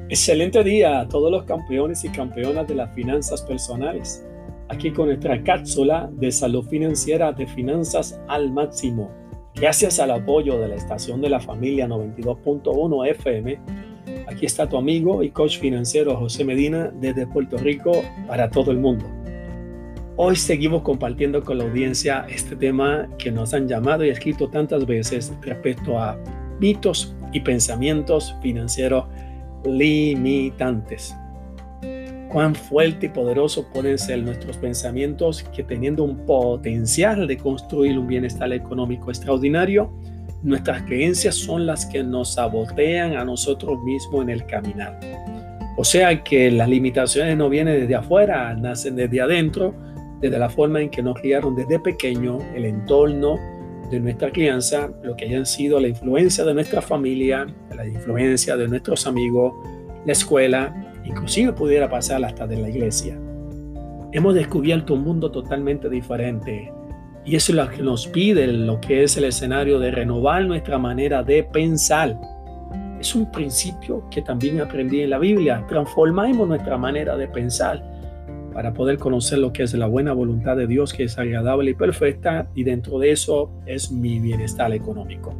Excelente 0.09 0.63
día 0.63 1.01
a 1.01 1.07
todos 1.07 1.31
los 1.31 1.43
campeones 1.43 2.03
y 2.03 2.09
campeonas 2.09 2.67
de 2.67 2.73
las 2.73 2.95
finanzas 2.95 3.43
personales. 3.43 4.25
Aquí 4.69 4.89
con 4.89 5.09
nuestra 5.09 5.43
cápsula 5.43 6.09
de 6.11 6.31
salud 6.31 6.65
financiera 6.67 7.31
de 7.31 7.45
finanzas 7.45 8.19
al 8.27 8.51
máximo. 8.51 9.11
Gracias 9.53 9.99
al 9.99 10.09
apoyo 10.09 10.57
de 10.57 10.69
la 10.69 10.75
estación 10.77 11.21
de 11.21 11.29
la 11.29 11.39
familia 11.39 11.87
92.1 11.87 13.07
FM, 13.11 13.59
aquí 14.27 14.45
está 14.45 14.67
tu 14.67 14.77
amigo 14.77 15.23
y 15.23 15.29
coach 15.29 15.59
financiero 15.59 16.15
José 16.15 16.43
Medina 16.43 16.91
desde 16.99 17.27
Puerto 17.27 17.57
Rico 17.57 18.03
para 18.27 18.49
todo 18.49 18.71
el 18.71 18.77
mundo. 18.77 19.05
Hoy 20.17 20.37
seguimos 20.37 20.81
compartiendo 20.81 21.43
con 21.43 21.57
la 21.57 21.65
audiencia 21.65 22.25
este 22.29 22.55
tema 22.55 23.09
que 23.17 23.31
nos 23.31 23.53
han 23.53 23.67
llamado 23.67 24.05
y 24.05 24.09
escrito 24.09 24.47
tantas 24.47 24.85
veces 24.85 25.33
respecto 25.41 25.99
a 25.99 26.17
mitos 26.59 27.13
y 27.33 27.41
pensamientos 27.41 28.33
financieros 28.41 29.05
limitantes. 29.65 31.13
Cuán 32.31 32.55
fuerte 32.55 33.07
y 33.07 33.09
poderoso 33.09 33.67
pueden 33.73 33.97
ser 33.97 34.23
nuestros 34.23 34.57
pensamientos 34.57 35.43
que 35.55 35.63
teniendo 35.63 36.03
un 36.03 36.25
potencial 36.25 37.27
de 37.27 37.37
construir 37.37 37.99
un 37.99 38.07
bienestar 38.07 38.51
económico 38.51 39.09
extraordinario, 39.09 39.91
nuestras 40.45 40.83
creencias 40.83 41.35
son 41.35 41.65
las 41.65 41.87
que 41.87 42.03
nos 42.03 42.35
sabotean 42.35 43.17
a 43.17 43.25
nosotros 43.25 43.81
mismos 43.83 44.23
en 44.23 44.29
el 44.29 44.45
caminar. 44.45 44.99
O 45.75 45.83
sea 45.83 46.23
que 46.23 46.51
las 46.51 46.69
limitaciones 46.69 47.35
no 47.35 47.49
vienen 47.49 47.81
desde 47.81 47.95
afuera, 47.95 48.53
nacen 48.53 48.95
desde 48.95 49.19
adentro, 49.19 49.73
desde 50.21 50.37
la 50.37 50.49
forma 50.49 50.81
en 50.81 50.89
que 50.89 51.01
nos 51.01 51.19
criaron 51.19 51.55
desde 51.55 51.79
pequeño, 51.79 52.37
el 52.55 52.65
entorno, 52.65 53.37
de 53.89 53.99
nuestra 53.99 54.31
crianza, 54.31 54.89
lo 55.03 55.15
que 55.15 55.25
hayan 55.25 55.45
sido 55.45 55.79
la 55.79 55.87
influencia 55.87 56.43
de 56.43 56.53
nuestra 56.53 56.81
familia, 56.81 57.45
la 57.75 57.85
influencia 57.85 58.57
de 58.57 58.67
nuestros 58.67 59.05
amigos, 59.05 59.53
la 60.05 60.11
escuela, 60.11 60.93
inclusive 61.03 61.53
pudiera 61.53 61.89
pasar 61.89 62.23
hasta 62.23 62.47
de 62.47 62.57
la 62.57 62.69
iglesia. 62.69 63.19
Hemos 64.11 64.33
descubierto 64.33 64.93
un 64.93 65.03
mundo 65.03 65.29
totalmente 65.29 65.89
diferente 65.89 66.71
y 67.25 67.35
eso 67.35 67.51
es 67.51 67.55
lo 67.55 67.69
que 67.69 67.81
nos 67.81 68.07
pide 68.07 68.45
lo 68.45 68.79
que 68.79 69.03
es 69.03 69.17
el 69.17 69.25
escenario 69.25 69.79
de 69.79 69.89
renovar 69.89 70.45
nuestra 70.45 70.77
manera 70.77 71.23
de 71.23 71.43
pensar. 71.43 72.19
Es 72.99 73.15
un 73.15 73.31
principio 73.31 74.07
que 74.11 74.21
también 74.21 74.61
aprendí 74.61 75.01
en 75.01 75.09
la 75.09 75.17
Biblia. 75.17 75.65
Transformamos 75.67 76.47
nuestra 76.47 76.77
manera 76.77 77.17
de 77.17 77.27
pensar 77.27 77.83
para 78.53 78.73
poder 78.73 78.99
conocer 78.99 79.39
lo 79.39 79.51
que 79.51 79.63
es 79.63 79.73
la 79.73 79.87
buena 79.87 80.13
voluntad 80.13 80.55
de 80.55 80.67
Dios, 80.67 80.93
que 80.93 81.03
es 81.03 81.17
agradable 81.17 81.71
y 81.71 81.73
perfecta, 81.73 82.47
y 82.53 82.63
dentro 82.63 82.99
de 82.99 83.11
eso 83.11 83.51
es 83.65 83.91
mi 83.91 84.19
bienestar 84.19 84.71
económico. 84.71 85.33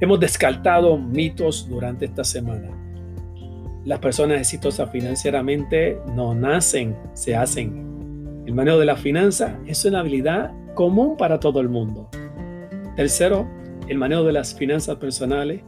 Hemos 0.00 0.20
descartado 0.20 0.96
mitos 0.96 1.68
durante 1.68 2.04
esta 2.04 2.22
semana. 2.22 2.70
Las 3.84 3.98
personas 3.98 4.38
exitosas 4.38 4.90
financieramente 4.90 5.98
no 6.14 6.34
nacen, 6.34 6.96
se 7.14 7.34
hacen. 7.34 7.87
El 8.48 8.54
manejo 8.54 8.78
de 8.78 8.86
la 8.86 8.96
finanza 8.96 9.58
es 9.66 9.84
una 9.84 10.00
habilidad 10.00 10.54
común 10.72 11.18
para 11.18 11.38
todo 11.38 11.60
el 11.60 11.68
mundo. 11.68 12.08
Tercero, 12.96 13.46
el 13.88 13.98
manejo 13.98 14.24
de 14.24 14.32
las 14.32 14.54
finanzas 14.54 14.96
personales 14.96 15.60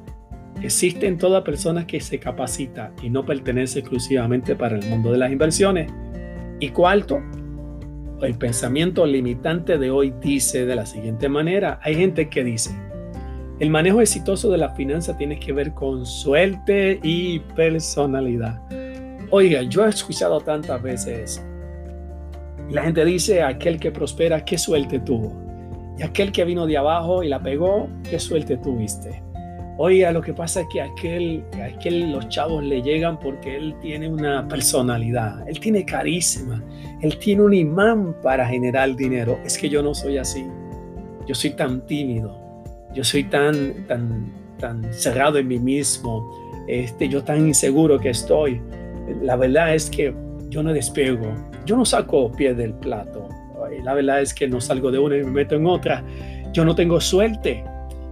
existe 0.63 1.07
en 1.07 1.19
toda 1.19 1.45
persona 1.45 1.87
que 1.87 2.01
se 2.01 2.19
capacita 2.19 2.95
y 3.03 3.11
no 3.11 3.27
pertenece 3.27 3.81
exclusivamente 3.81 4.57
para 4.57 4.79
el 4.79 4.87
mundo 4.87 5.13
de 5.13 5.19
las 5.19 5.31
inversiones. 5.31 5.93
Y 6.59 6.71
cuarto, 6.71 7.21
el 8.23 8.39
pensamiento 8.39 9.05
limitante 9.05 9.77
de 9.77 9.91
hoy 9.91 10.15
dice 10.23 10.65
de 10.65 10.77
la 10.77 10.87
siguiente 10.87 11.29
manera, 11.29 11.81
hay 11.83 11.97
gente 11.97 12.31
que 12.31 12.43
dice, 12.43 12.71
el 13.59 13.69
manejo 13.69 14.01
exitoso 14.01 14.51
de 14.51 14.57
la 14.57 14.71
finanza 14.71 15.19
tiene 15.19 15.39
que 15.39 15.53
ver 15.53 15.75
con 15.75 16.07
suerte 16.07 16.99
y 17.03 17.41
personalidad. 17.55 18.59
Oiga, 19.29 19.61
yo 19.65 19.85
he 19.85 19.91
escuchado 19.91 20.41
tantas 20.41 20.83
veces 20.83 21.45
La 22.71 22.83
gente 22.83 23.05
dice, 23.05 23.43
aquel 23.43 23.79
que 23.81 23.91
prospera, 23.91 24.45
qué 24.45 24.57
suerte 24.57 25.01
tuvo. 25.01 25.33
Y 25.99 26.03
aquel 26.03 26.33
que 26.33 26.45
vino 26.45 26.67
de 26.67 26.77
abajo 26.77 27.23
y 27.23 27.29
la 27.29 27.43
pegó, 27.43 27.89
qué 28.09 28.19
suerte 28.19 28.57
tuviste. 28.57 29.23
Oiga, 29.77 30.13
lo 30.13 30.21
que 30.21 30.35
pasa 30.35 30.61
es 30.61 30.67
que 30.73 30.81
aquel, 30.83 31.43
aquel 31.63 32.13
los 32.13 32.29
chavos 32.29 32.63
le 32.63 32.83
llegan 32.83 33.19
porque 33.19 33.57
él 33.57 33.75
tiene 33.81 34.09
una 34.09 34.47
personalidad, 34.47 35.49
él 35.49 35.59
tiene 35.59 35.85
carisma, 35.85 36.63
él 37.01 37.17
tiene 37.19 37.43
un 37.43 37.55
imán 37.55 38.15
para 38.23 38.47
generar 38.47 38.95
dinero. 38.95 39.39
Es 39.45 39.57
que 39.57 39.69
yo 39.69 39.83
no 39.83 39.95
soy 39.95 40.19
así. 40.19 40.47
Yo 41.27 41.35
soy 41.35 41.51
tan 41.51 41.87
tímido 41.87 42.51
yo 42.95 43.05
soy 43.05 43.25
tan, 43.25 43.87
tan, 43.87 44.33
tan 44.59 44.93
cerrado 44.93 45.39
en 45.39 45.49
mí 45.49 45.59
mismo, 45.59 46.29
este, 46.67 47.09
yo 47.09 47.23
tan 47.23 47.47
inseguro 47.47 47.99
que 47.99 48.11
estoy. 48.11 48.61
La 49.23 49.37
verdad 49.37 49.75
es 49.75 49.91
que 49.91 50.15
yo 50.51 50.63
no 50.63 50.73
despego, 50.73 51.33
yo 51.65 51.77
no 51.77 51.85
saco 51.85 52.31
pie 52.33 52.55
del 52.55 52.75
plato. 52.75 53.29
La 53.85 53.95
verdad 53.95 54.21
es 54.21 54.35
que 54.35 54.49
no 54.49 54.61
salgo 54.61 54.91
de 54.91 54.99
una 54.99 55.17
y 55.17 55.23
me 55.23 55.31
meto 55.31 55.55
en 55.55 55.67
otra. 55.67 56.05
Yo 56.53 56.65
no 56.65 56.75
tengo 56.75 57.01
suerte. 57.01 57.65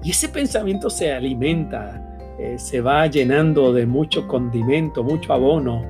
Y 0.04 0.10
ese 0.12 0.28
pensamiento 0.28 0.88
se 0.88 1.12
alimenta, 1.12 2.18
eh, 2.38 2.56
se 2.58 2.80
va 2.80 3.06
llenando 3.08 3.72
de 3.72 3.84
mucho 3.84 4.28
condimento, 4.28 5.02
mucho 5.02 5.32
abono, 5.32 5.84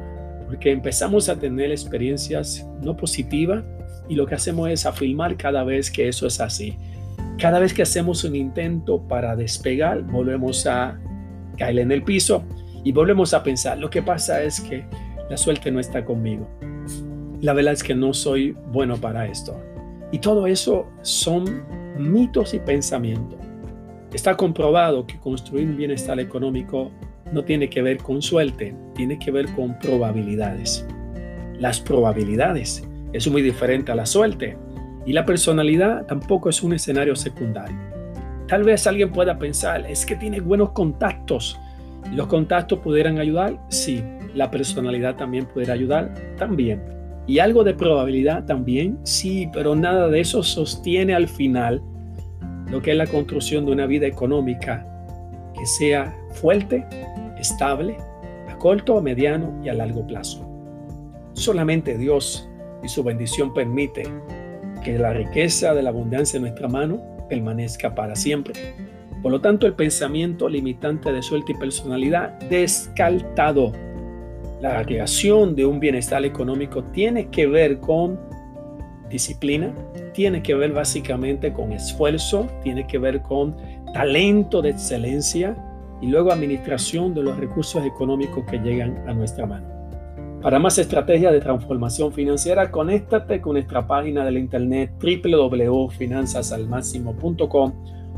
porque 0.46 0.70
empezamos 0.70 1.28
a 1.28 1.38
tener 1.38 1.70
experiencias 1.70 2.66
no 2.80 2.96
positivas 2.96 3.62
y 4.08 4.14
lo 4.14 4.26
que 4.26 4.34
hacemos 4.34 4.70
es 4.70 4.86
afirmar 4.86 5.36
cada 5.36 5.62
vez 5.62 5.90
que 5.90 6.08
eso 6.08 6.26
es 6.26 6.40
así. 6.40 6.78
Cada 7.38 7.58
vez 7.58 7.74
que 7.74 7.82
hacemos 7.82 8.24
un 8.24 8.34
intento 8.34 9.06
para 9.06 9.36
despegar, 9.36 10.02
volvemos 10.02 10.66
a 10.66 10.98
caer 11.58 11.80
en 11.80 11.92
el 11.92 12.02
piso 12.02 12.42
y 12.82 12.92
volvemos 12.92 13.34
a 13.34 13.42
pensar, 13.42 13.76
lo 13.76 13.90
que 13.90 14.00
pasa 14.00 14.42
es 14.42 14.60
que 14.60 14.84
la 15.28 15.36
suerte 15.36 15.70
no 15.70 15.80
está 15.80 16.04
conmigo. 16.04 16.48
La 17.40 17.52
verdad 17.52 17.74
es 17.74 17.82
que 17.82 17.94
no 17.94 18.14
soy 18.14 18.56
bueno 18.72 18.96
para 18.96 19.26
esto. 19.26 19.60
Y 20.10 20.18
todo 20.18 20.46
eso 20.46 20.86
son 21.02 21.64
mitos 21.98 22.54
y 22.54 22.58
pensamientos. 22.58 23.38
Está 24.12 24.36
comprobado 24.36 25.06
que 25.06 25.18
construir 25.18 25.68
un 25.68 25.76
bienestar 25.76 26.18
económico 26.18 26.90
no 27.32 27.44
tiene 27.44 27.68
que 27.68 27.82
ver 27.82 27.98
con 27.98 28.22
suerte, 28.22 28.74
tiene 28.94 29.18
que 29.18 29.30
ver 29.30 29.46
con 29.54 29.78
probabilidades. 29.78 30.86
Las 31.58 31.80
probabilidades 31.80 32.88
es 33.12 33.30
muy 33.30 33.42
diferente 33.42 33.92
a 33.92 33.94
la 33.94 34.06
suerte. 34.06 34.56
Y 35.04 35.12
la 35.12 35.24
personalidad 35.24 36.06
tampoco 36.06 36.48
es 36.48 36.62
un 36.62 36.72
escenario 36.72 37.16
secundario. 37.16 37.76
Tal 38.46 38.62
vez 38.62 38.86
alguien 38.86 39.12
pueda 39.12 39.38
pensar, 39.38 39.86
es 39.86 40.06
que 40.06 40.16
tiene 40.16 40.40
buenos 40.40 40.72
contactos. 40.72 41.58
¿Los 42.12 42.26
contactos 42.28 42.78
pudieran 42.78 43.18
ayudar? 43.18 43.58
Sí. 43.68 44.02
¿La 44.38 44.52
personalidad 44.52 45.16
también 45.16 45.46
pudiera 45.46 45.74
ayudar? 45.74 46.14
También. 46.36 46.80
¿Y 47.26 47.40
algo 47.40 47.64
de 47.64 47.74
probabilidad 47.74 48.44
también? 48.44 48.96
Sí, 49.02 49.50
pero 49.52 49.74
nada 49.74 50.06
de 50.06 50.20
eso 50.20 50.44
sostiene 50.44 51.12
al 51.12 51.26
final 51.26 51.82
lo 52.70 52.80
que 52.80 52.92
es 52.92 52.96
la 52.96 53.08
construcción 53.08 53.66
de 53.66 53.72
una 53.72 53.86
vida 53.86 54.06
económica 54.06 54.86
que 55.58 55.66
sea 55.66 56.16
fuerte, 56.34 56.86
estable, 57.36 57.96
a 58.48 58.56
corto, 58.58 58.96
a 58.96 59.02
mediano 59.02 59.60
y 59.64 59.70
a 59.70 59.74
largo 59.74 60.06
plazo. 60.06 60.48
Solamente 61.32 61.98
Dios 61.98 62.48
y 62.84 62.88
su 62.88 63.02
bendición 63.02 63.52
permite 63.52 64.04
que 64.84 65.00
la 65.00 65.14
riqueza 65.14 65.74
de 65.74 65.82
la 65.82 65.90
abundancia 65.90 66.36
en 66.36 66.42
nuestra 66.42 66.68
mano 66.68 67.02
permanezca 67.28 67.92
para 67.92 68.14
siempre. 68.14 68.54
Por 69.20 69.32
lo 69.32 69.40
tanto, 69.40 69.66
el 69.66 69.74
pensamiento 69.74 70.48
limitante 70.48 71.12
de 71.12 71.22
suerte 71.22 71.50
y 71.50 71.56
personalidad 71.56 72.38
descartado. 72.48 73.72
La 74.60 74.84
creación 74.84 75.54
de 75.54 75.64
un 75.64 75.78
bienestar 75.78 76.24
económico 76.24 76.82
tiene 76.82 77.28
que 77.28 77.46
ver 77.46 77.78
con 77.78 78.18
disciplina, 79.08 79.72
tiene 80.14 80.42
que 80.42 80.52
ver 80.54 80.72
básicamente 80.72 81.52
con 81.52 81.72
esfuerzo, 81.72 82.48
tiene 82.64 82.84
que 82.86 82.98
ver 82.98 83.22
con 83.22 83.56
talento 83.94 84.60
de 84.60 84.70
excelencia 84.70 85.56
y 86.00 86.08
luego 86.08 86.32
administración 86.32 87.14
de 87.14 87.22
los 87.22 87.38
recursos 87.38 87.84
económicos 87.84 88.44
que 88.50 88.58
llegan 88.58 89.08
a 89.08 89.14
nuestra 89.14 89.46
mano. 89.46 89.68
Para 90.42 90.58
más 90.58 90.76
estrategias 90.78 91.32
de 91.32 91.38
transformación 91.40 92.12
financiera, 92.12 92.68
conéctate 92.70 93.40
con 93.40 93.54
nuestra 93.54 93.86
página 93.86 94.22
de 94.24 94.32
la 94.32 94.40
internet 94.40 94.90
www.finanzasalmáximo.com 95.00 97.72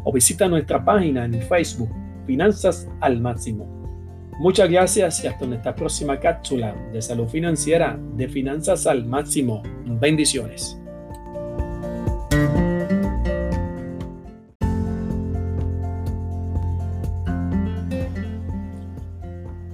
o 0.05 0.13
visita 0.13 0.49
nuestra 0.49 0.85
página 0.85 1.25
en 1.25 1.41
Facebook, 1.43 1.91
Finanzas 2.27 2.89
al 3.01 3.21
Máximo. 3.21 3.80
Muchas 4.41 4.71
gracias 4.71 5.23
y 5.23 5.27
hasta 5.27 5.45
nuestra 5.45 5.75
próxima 5.75 6.19
cápsula 6.19 6.75
de 6.95 7.03
salud 7.03 7.29
financiera 7.29 8.01
de 8.15 8.27
Finanzas 8.27 8.87
al 8.87 9.05
Máximo. 9.05 9.63
Bendiciones. 9.85 10.79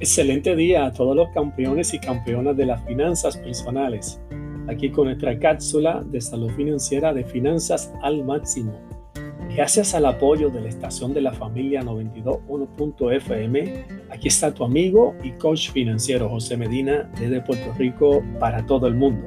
Excelente 0.00 0.56
día 0.56 0.86
a 0.86 0.92
todos 0.92 1.14
los 1.14 1.28
campeones 1.28 1.94
y 1.94 2.00
campeonas 2.00 2.56
de 2.56 2.66
las 2.66 2.84
finanzas 2.86 3.36
personales. 3.36 4.20
Aquí 4.66 4.90
con 4.90 5.04
nuestra 5.04 5.38
cápsula 5.38 6.02
de 6.10 6.20
salud 6.20 6.50
financiera 6.56 7.14
de 7.14 7.22
finanzas 7.22 7.94
al 8.02 8.24
máximo. 8.24 8.85
Gracias 9.56 9.94
al 9.94 10.04
apoyo 10.04 10.50
de 10.50 10.60
la 10.60 10.68
estación 10.68 11.14
de 11.14 11.22
la 11.22 11.32
familia 11.32 11.80
92.1.fm, 11.80 13.86
aquí 14.10 14.28
está 14.28 14.52
tu 14.52 14.64
amigo 14.64 15.14
y 15.24 15.30
coach 15.30 15.70
financiero 15.70 16.28
José 16.28 16.58
Medina 16.58 17.10
desde 17.18 17.40
Puerto 17.40 17.72
Rico 17.72 18.22
para 18.38 18.66
todo 18.66 18.86
el 18.86 18.94
mundo. 18.94 19.26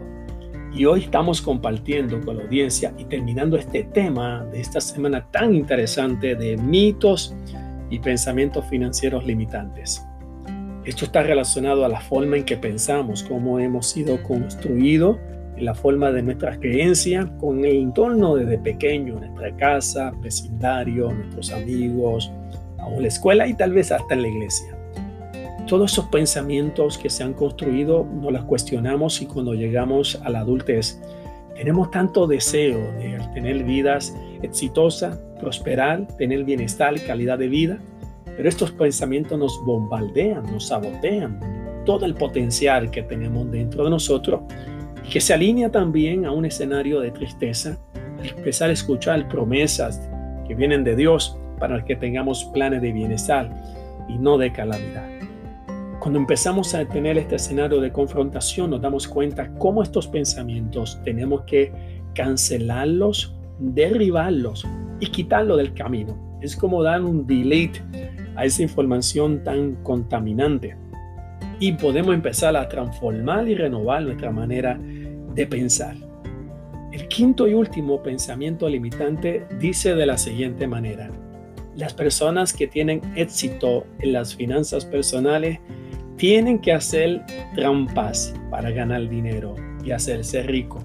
Y 0.71 0.85
hoy 0.85 1.05
estamos 1.05 1.41
compartiendo 1.41 2.21
con 2.21 2.37
la 2.37 2.43
audiencia 2.43 2.93
y 2.99 3.05
terminando 3.05 3.57
este 3.57 3.85
tema 3.85 4.45
de 4.51 4.61
esta 4.61 4.79
semana 4.79 5.25
tan 5.31 5.55
interesante 5.55 6.35
de 6.35 6.57
mitos 6.57 7.33
y 7.89 7.97
pensamientos 7.97 8.65
financieros 8.65 9.25
limitantes. 9.25 10.05
Esto 10.85 11.05
está 11.05 11.23
relacionado 11.23 11.85
a 11.85 11.89
la 11.89 12.01
forma 12.01 12.37
en 12.37 12.45
que 12.45 12.55
pensamos, 12.55 13.23
cómo 13.23 13.57
hemos 13.57 13.87
sido 13.87 14.21
construidos, 14.21 15.17
la 15.59 15.75
forma 15.75 16.11
de 16.11 16.21
nuestras 16.21 16.57
creencias, 16.59 17.27
con 17.39 17.65
el 17.65 17.75
entorno 17.75 18.35
desde 18.35 18.57
pequeño, 18.57 19.19
nuestra 19.19 19.55
casa, 19.57 20.11
vecindario, 20.21 21.11
nuestros 21.11 21.51
amigos, 21.51 22.31
aún 22.79 23.01
la 23.01 23.07
escuela 23.07 23.47
y 23.47 23.53
tal 23.53 23.73
vez 23.73 23.91
hasta 23.91 24.13
en 24.13 24.21
la 24.21 24.27
iglesia. 24.27 24.75
Todos 25.67 25.91
esos 25.91 26.05
pensamientos 26.05 26.97
que 26.97 27.09
se 27.09 27.23
han 27.23 27.33
construido 27.33 28.05
no 28.05 28.31
los 28.31 28.43
cuestionamos 28.45 29.21
y 29.21 29.25
cuando 29.27 29.53
llegamos 29.53 30.19
a 30.23 30.29
la 30.29 30.39
adultez 30.39 30.99
tenemos 31.55 31.91
tanto 31.91 32.25
deseo 32.25 32.79
de 32.97 33.19
tener 33.33 33.63
vidas 33.63 34.15
exitosas, 34.41 35.17
prosperar, 35.39 36.07
tener 36.17 36.45
bienestar, 36.45 36.95
calidad 37.05 37.37
de 37.37 37.49
vida, 37.49 37.79
pero 38.25 38.47
estos 38.47 38.71
pensamientos 38.71 39.37
nos 39.37 39.63
bombardean, 39.65 40.43
nos 40.51 40.67
sabotean 40.67 41.39
todo 41.85 42.05
el 42.05 42.15
potencial 42.15 42.89
que 42.89 43.03
tenemos 43.03 43.51
dentro 43.51 43.83
de 43.83 43.89
nosotros 43.89 44.41
que 45.11 45.21
se 45.21 45.33
alinea 45.33 45.71
también 45.71 46.25
a 46.25 46.31
un 46.31 46.45
escenario 46.45 46.99
de 46.99 47.11
tristeza 47.11 47.77
al 48.19 48.27
empezar 48.29 48.69
a 48.69 48.73
escuchar 48.73 49.27
promesas 49.27 50.09
que 50.47 50.55
vienen 50.55 50.83
de 50.83 50.95
Dios 50.95 51.37
para 51.59 51.83
que 51.83 51.95
tengamos 51.95 52.45
planes 52.45 52.81
de 52.81 52.91
bienestar 52.91 53.49
y 54.07 54.17
no 54.17 54.37
de 54.37 54.51
calamidad. 54.51 55.07
Cuando 55.99 56.19
empezamos 56.19 56.73
a 56.75 56.85
tener 56.85 57.17
este 57.17 57.35
escenario 57.35 57.81
de 57.81 57.91
confrontación, 57.91 58.69
nos 58.69 58.81
damos 58.81 59.07
cuenta 59.07 59.53
cómo 59.55 59.83
estos 59.83 60.07
pensamientos 60.07 60.99
tenemos 61.03 61.41
que 61.41 61.71
cancelarlos, 62.15 63.35
derribarlos 63.59 64.65
y 65.01 65.07
quitarlos 65.07 65.57
del 65.57 65.73
camino. 65.73 66.17
Es 66.41 66.55
como 66.55 66.81
dar 66.83 67.01
un 67.01 67.27
delete 67.27 67.81
a 68.35 68.45
esa 68.45 68.63
información 68.63 69.43
tan 69.43 69.75
contaminante. 69.83 70.77
Y 71.59 71.73
podemos 71.73 72.15
empezar 72.15 72.55
a 72.55 72.67
transformar 72.69 73.47
y 73.47 73.55
renovar 73.55 74.03
nuestra 74.03 74.31
manera 74.31 74.79
de 74.79 75.45
pensar. 75.45 75.95
El 76.91 77.07
quinto 77.07 77.47
y 77.47 77.53
último 77.53 78.01
pensamiento 78.01 78.67
limitante 78.67 79.45
dice 79.59 79.93
de 79.93 80.05
la 80.05 80.17
siguiente 80.17 80.67
manera, 80.67 81.11
las 81.75 81.93
personas 81.93 82.51
que 82.51 82.67
tienen 82.67 83.01
éxito 83.15 83.85
en 83.99 84.13
las 84.13 84.35
finanzas 84.35 84.85
personales 84.85 85.59
tienen 86.17 86.59
que 86.59 86.73
hacer 86.73 87.23
trampas 87.55 88.33
para 88.49 88.71
ganar 88.71 89.07
dinero 89.07 89.55
y 89.83 89.91
hacerse 89.91 90.43
rico. 90.43 90.83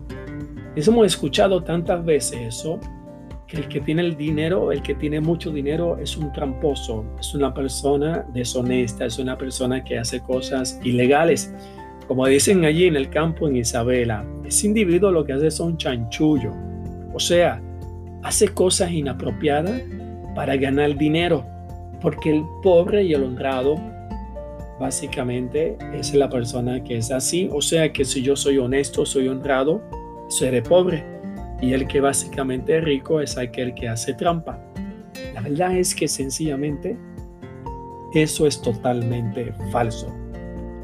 Hemos 0.76 1.06
escuchado 1.06 1.62
tantas 1.62 2.04
veces 2.04 2.38
eso, 2.40 2.78
el 3.54 3.68
que 3.68 3.80
tiene 3.80 4.02
el 4.02 4.16
dinero, 4.16 4.72
el 4.72 4.82
que 4.82 4.94
tiene 4.94 5.20
mucho 5.20 5.50
dinero 5.50 5.98
es 5.98 6.16
un 6.16 6.32
tramposo, 6.32 7.04
es 7.18 7.34
una 7.34 7.54
persona 7.54 8.24
deshonesta, 8.32 9.06
es 9.06 9.18
una 9.18 9.38
persona 9.38 9.82
que 9.84 9.98
hace 9.98 10.20
cosas 10.20 10.80
ilegales. 10.82 11.52
Como 12.08 12.26
dicen 12.26 12.64
allí 12.64 12.86
en 12.86 12.96
el 12.96 13.08
campo 13.08 13.48
en 13.48 13.56
Isabela, 13.56 14.24
ese 14.44 14.66
individuo 14.66 15.10
lo 15.10 15.24
que 15.24 15.32
hace 15.32 15.50
son 15.50 15.76
chanchullo, 15.76 16.52
o 17.12 17.20
sea, 17.20 17.62
hace 18.22 18.48
cosas 18.48 18.90
inapropiadas 18.90 19.80
para 20.34 20.56
ganar 20.56 20.96
dinero, 20.96 21.46
porque 22.00 22.30
el 22.30 22.44
pobre 22.62 23.04
y 23.04 23.14
el 23.14 23.22
honrado 23.22 23.76
básicamente 24.80 25.78
es 25.94 26.12
la 26.14 26.28
persona 26.28 26.82
que 26.82 26.98
es 26.98 27.10
así, 27.10 27.48
o 27.52 27.62
sea 27.62 27.92
que 27.92 28.04
si 28.04 28.22
yo 28.22 28.34
soy 28.36 28.58
honesto, 28.58 29.06
soy 29.06 29.28
honrado, 29.28 29.80
seré 30.28 30.60
pobre, 30.60 31.13
y 31.64 31.72
el 31.72 31.86
que 31.86 32.00
básicamente 32.00 32.76
es 32.76 32.84
rico 32.84 33.20
es 33.20 33.38
aquel 33.38 33.74
que 33.74 33.88
hace 33.88 34.12
trampa. 34.12 34.58
La 35.32 35.40
verdad 35.40 35.76
es 35.76 35.94
que 35.94 36.08
sencillamente 36.08 36.96
eso 38.12 38.46
es 38.46 38.60
totalmente 38.60 39.52
falso. 39.70 40.14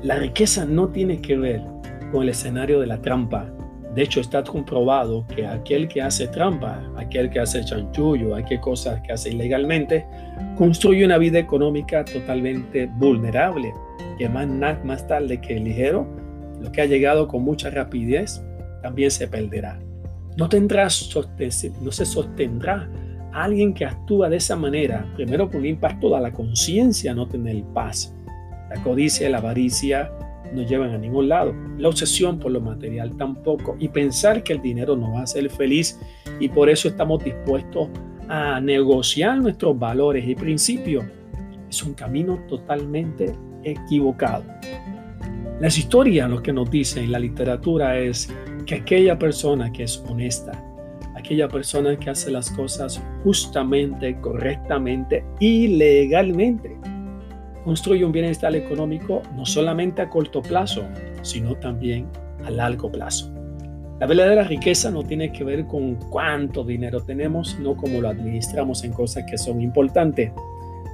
La 0.03 0.17
riqueza 0.17 0.65
no 0.65 0.89
tiene 0.89 1.21
que 1.21 1.37
ver 1.37 1.63
con 2.11 2.23
el 2.23 2.31
escenario 2.31 2.81
de 2.81 2.87
la 2.87 3.01
trampa, 3.03 3.53
de 3.95 4.03
hecho, 4.03 4.21
está 4.21 4.45
comprobado 4.45 5.27
que 5.27 5.45
aquel 5.47 5.89
que 5.89 6.01
hace 6.01 6.29
trampa, 6.29 6.81
aquel 6.97 7.29
que 7.29 7.41
hace 7.41 7.65
chanchullo, 7.65 8.37
aquel 8.37 8.61
cosas 8.61 9.01
que 9.01 9.13
hace 9.13 9.31
ilegalmente, 9.31 10.07
construye 10.57 11.05
una 11.05 11.19
vida 11.19 11.41
económica 11.41 12.05
totalmente 12.05 12.87
vulnerable, 12.87 13.75
que 14.17 14.29
más, 14.29 14.85
más 14.85 15.07
tarde 15.09 15.41
que 15.41 15.59
ligero, 15.59 16.07
lo 16.61 16.71
que 16.71 16.83
ha 16.83 16.87
llegado 16.87 17.27
con 17.27 17.43
mucha 17.43 17.69
rapidez, 17.69 18.41
también 18.81 19.11
se 19.11 19.27
perderá. 19.27 19.81
No, 20.41 20.49
no 20.49 21.93
se 21.93 22.07
sostendrá 22.07 22.89
alguien 23.31 23.75
que 23.75 23.85
actúa 23.85 24.31
de 24.31 24.39
esa 24.39 24.57
manera, 24.57 25.07
primero 25.15 25.51
con 25.51 25.67
impacto 25.67 26.17
a 26.17 26.21
la 26.21 26.33
conciencia, 26.33 27.13
no 27.13 27.29
tener 27.29 27.63
paz. 27.75 28.15
La 28.71 28.83
codicia 28.83 29.29
y 29.29 29.33
la 29.33 29.37
avaricia 29.37 30.11
no 30.55 30.63
llevan 30.63 30.93
a 30.93 30.99
ningún 30.99 31.29
lado. 31.29 31.55
La 31.77 31.89
obsesión 31.89 32.39
por 32.39 32.53
lo 32.53 32.61
material 32.63 33.19
tampoco. 33.19 33.77
Y 33.79 33.89
pensar 33.89 34.43
que 34.43 34.55
el 34.55 34.63
dinero 34.63 34.97
nos 34.97 35.11
va 35.15 35.21
a 35.21 35.23
hacer 35.25 35.51
feliz 35.51 36.01
y 36.41 36.49
por 36.49 36.71
eso 36.71 36.89
estamos 36.89 37.23
dispuestos 37.23 37.91
a 38.27 38.63
negociar 38.63 39.37
nuestros 39.37 39.79
valores 39.79 40.27
y 40.27 40.35
principios. 40.35 41.05
Es 41.69 41.83
un 41.83 41.93
camino 41.93 42.39
totalmente 42.49 43.35
equivocado. 43.63 44.45
Las 45.61 45.77
historias 45.77 46.31
lo 46.31 46.43
que 46.43 46.55
nos 46.55 46.71
dicen 46.71 47.13
la 47.13 47.19
literatura 47.19 47.99
es 47.99 48.33
que 48.67 48.77
aquella 48.77 49.19
persona 49.19 49.73
que 49.73 49.85
es 49.85 50.03
honesta, 50.09 50.53
aquella 51.15 51.49
persona 51.49 51.99
que 51.99 52.11
hace 52.11 52.31
las 52.31 52.51
cosas 52.51 53.03
justamente, 53.25 54.19
correctamente 54.21 55.25
y 55.39 55.69
legalmente, 55.69 56.77
construye 57.65 58.05
un 58.05 58.13
bienestar 58.13 58.55
económico 58.57 59.23
no 59.37 59.45
solamente 59.45 60.03
a 60.03 60.09
corto 60.09 60.43
plazo, 60.43 60.83
sino 61.23 61.55
también 61.57 62.07
a 62.45 62.51
largo 62.51 62.91
plazo. 62.91 63.33
La 64.01 64.07
verdadera 64.07 64.45
riqueza 64.45 64.91
no 64.91 65.03
tiene 65.03 65.31
que 65.31 65.45
ver 65.45 65.67
con 65.67 65.97
cuánto 66.09 66.65
dinero 66.65 67.03
tenemos, 67.03 67.51
sino 67.51 67.77
cómo 67.77 68.01
lo 68.01 68.09
administramos 68.09 68.83
en 68.83 68.93
cosas 68.93 69.25
que 69.31 69.37
son 69.37 69.61
importantes. 69.61 70.33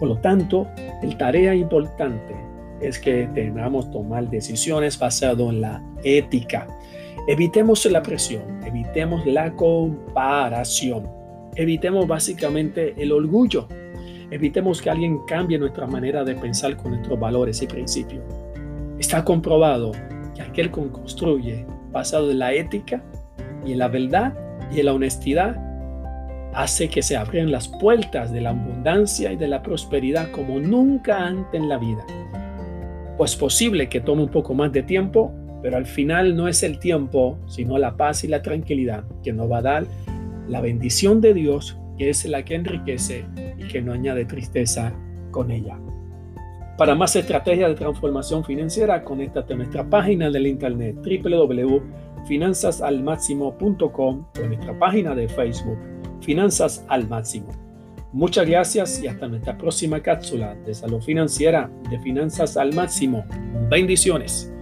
Por 0.00 0.09
lo 0.09 0.18
tanto, 0.18 0.66
el 1.02 1.16
tarea 1.16 1.55
importante 1.55 2.35
es 2.81 2.98
que 2.98 3.29
tengamos 3.33 3.90
tomar 3.92 4.29
decisiones 4.29 4.98
basado 4.98 5.50
en 5.50 5.61
la 5.61 5.83
ética. 6.02 6.66
Evitemos 7.28 7.84
la 7.86 8.02
presión, 8.02 8.64
evitemos 8.64 9.26
la 9.26 9.52
comparación, 9.52 11.08
evitemos 11.56 12.06
básicamente 12.06 12.94
el 12.96 13.12
orgullo 13.12 13.66
Evitemos 14.30 14.82
que 14.82 14.90
alguien 14.90 15.20
cambie 15.26 15.58
nuestra 15.58 15.86
manera 15.86 16.24
de 16.24 16.34
pensar 16.34 16.76
con 16.76 16.92
nuestros 16.92 17.18
valores 17.18 17.62
y 17.62 17.66
principios. 17.66 18.24
Está 18.98 19.24
comprobado 19.24 19.92
que 20.34 20.42
aquel 20.42 20.70
que 20.72 20.88
construye 20.88 21.64
basado 21.92 22.30
en 22.30 22.40
la 22.40 22.52
ética 22.52 23.02
y 23.64 23.72
en 23.72 23.78
la 23.78 23.88
verdad 23.88 24.34
y 24.72 24.80
en 24.80 24.86
la 24.86 24.94
honestidad 24.94 25.56
hace 26.54 26.88
que 26.88 27.02
se 27.02 27.16
abran 27.16 27.52
las 27.52 27.68
puertas 27.68 28.32
de 28.32 28.40
la 28.40 28.50
abundancia 28.50 29.30
y 29.30 29.36
de 29.36 29.46
la 29.46 29.62
prosperidad 29.62 30.30
como 30.32 30.58
nunca 30.58 31.24
antes 31.24 31.60
en 31.60 31.68
la 31.68 31.78
vida. 31.78 32.04
Pues 33.16 33.36
posible 33.36 33.88
que 33.88 34.00
tome 34.00 34.24
un 34.24 34.30
poco 34.30 34.54
más 34.54 34.72
de 34.72 34.82
tiempo, 34.82 35.32
pero 35.66 35.79
al 35.79 35.87
final 35.87 36.37
no 36.37 36.46
es 36.46 36.62
el 36.62 36.79
tiempo, 36.79 37.40
sino 37.48 37.76
la 37.76 37.96
paz 37.96 38.22
y 38.22 38.29
la 38.29 38.40
tranquilidad 38.40 39.02
que 39.24 39.33
nos 39.33 39.50
va 39.50 39.59
a 39.59 39.62
dar 39.62 39.85
la 40.46 40.61
bendición 40.61 41.20
de 41.20 41.35
Dios, 41.35 41.76
que 41.98 42.09
es 42.09 42.24
la 42.24 42.44
que 42.44 42.55
enriquece 42.55 43.24
que 43.68 43.83
no 43.83 43.92
añade 43.92 44.26
tristeza 44.26 44.92
con 45.33 45.50
ella. 45.50 45.76
Para 46.79 46.94
más 46.94 47.16
estrategias 47.16 47.68
de 47.68 47.74
transformación 47.74 48.44
financiera, 48.44 49.02
conéctate 49.02 49.55
a 49.55 49.57
nuestra 49.57 49.90
página 49.90 50.31
del 50.31 50.46
internet 50.46 50.98
www.finanzasalmáximo.com 51.05 53.90
o 53.90 54.24
nuestra 54.46 54.79
página 54.79 55.16
de 55.16 55.29
Facebook 55.29 55.79
Finanzas 56.20 56.85
al 56.87 57.09
Máximo. 57.09 57.48
Muchas 58.12 58.46
gracias 58.46 59.02
y 59.02 59.09
hasta 59.09 59.26
nuestra 59.26 59.59
próxima 59.59 60.00
cápsula 60.00 60.55
de 60.64 60.74
salud 60.74 61.00
financiera 61.00 61.68
de 61.90 61.98
Finanzas 61.98 62.57
al 62.57 62.72
Máximo. 62.72 63.24
Bendiciones. 63.68 64.52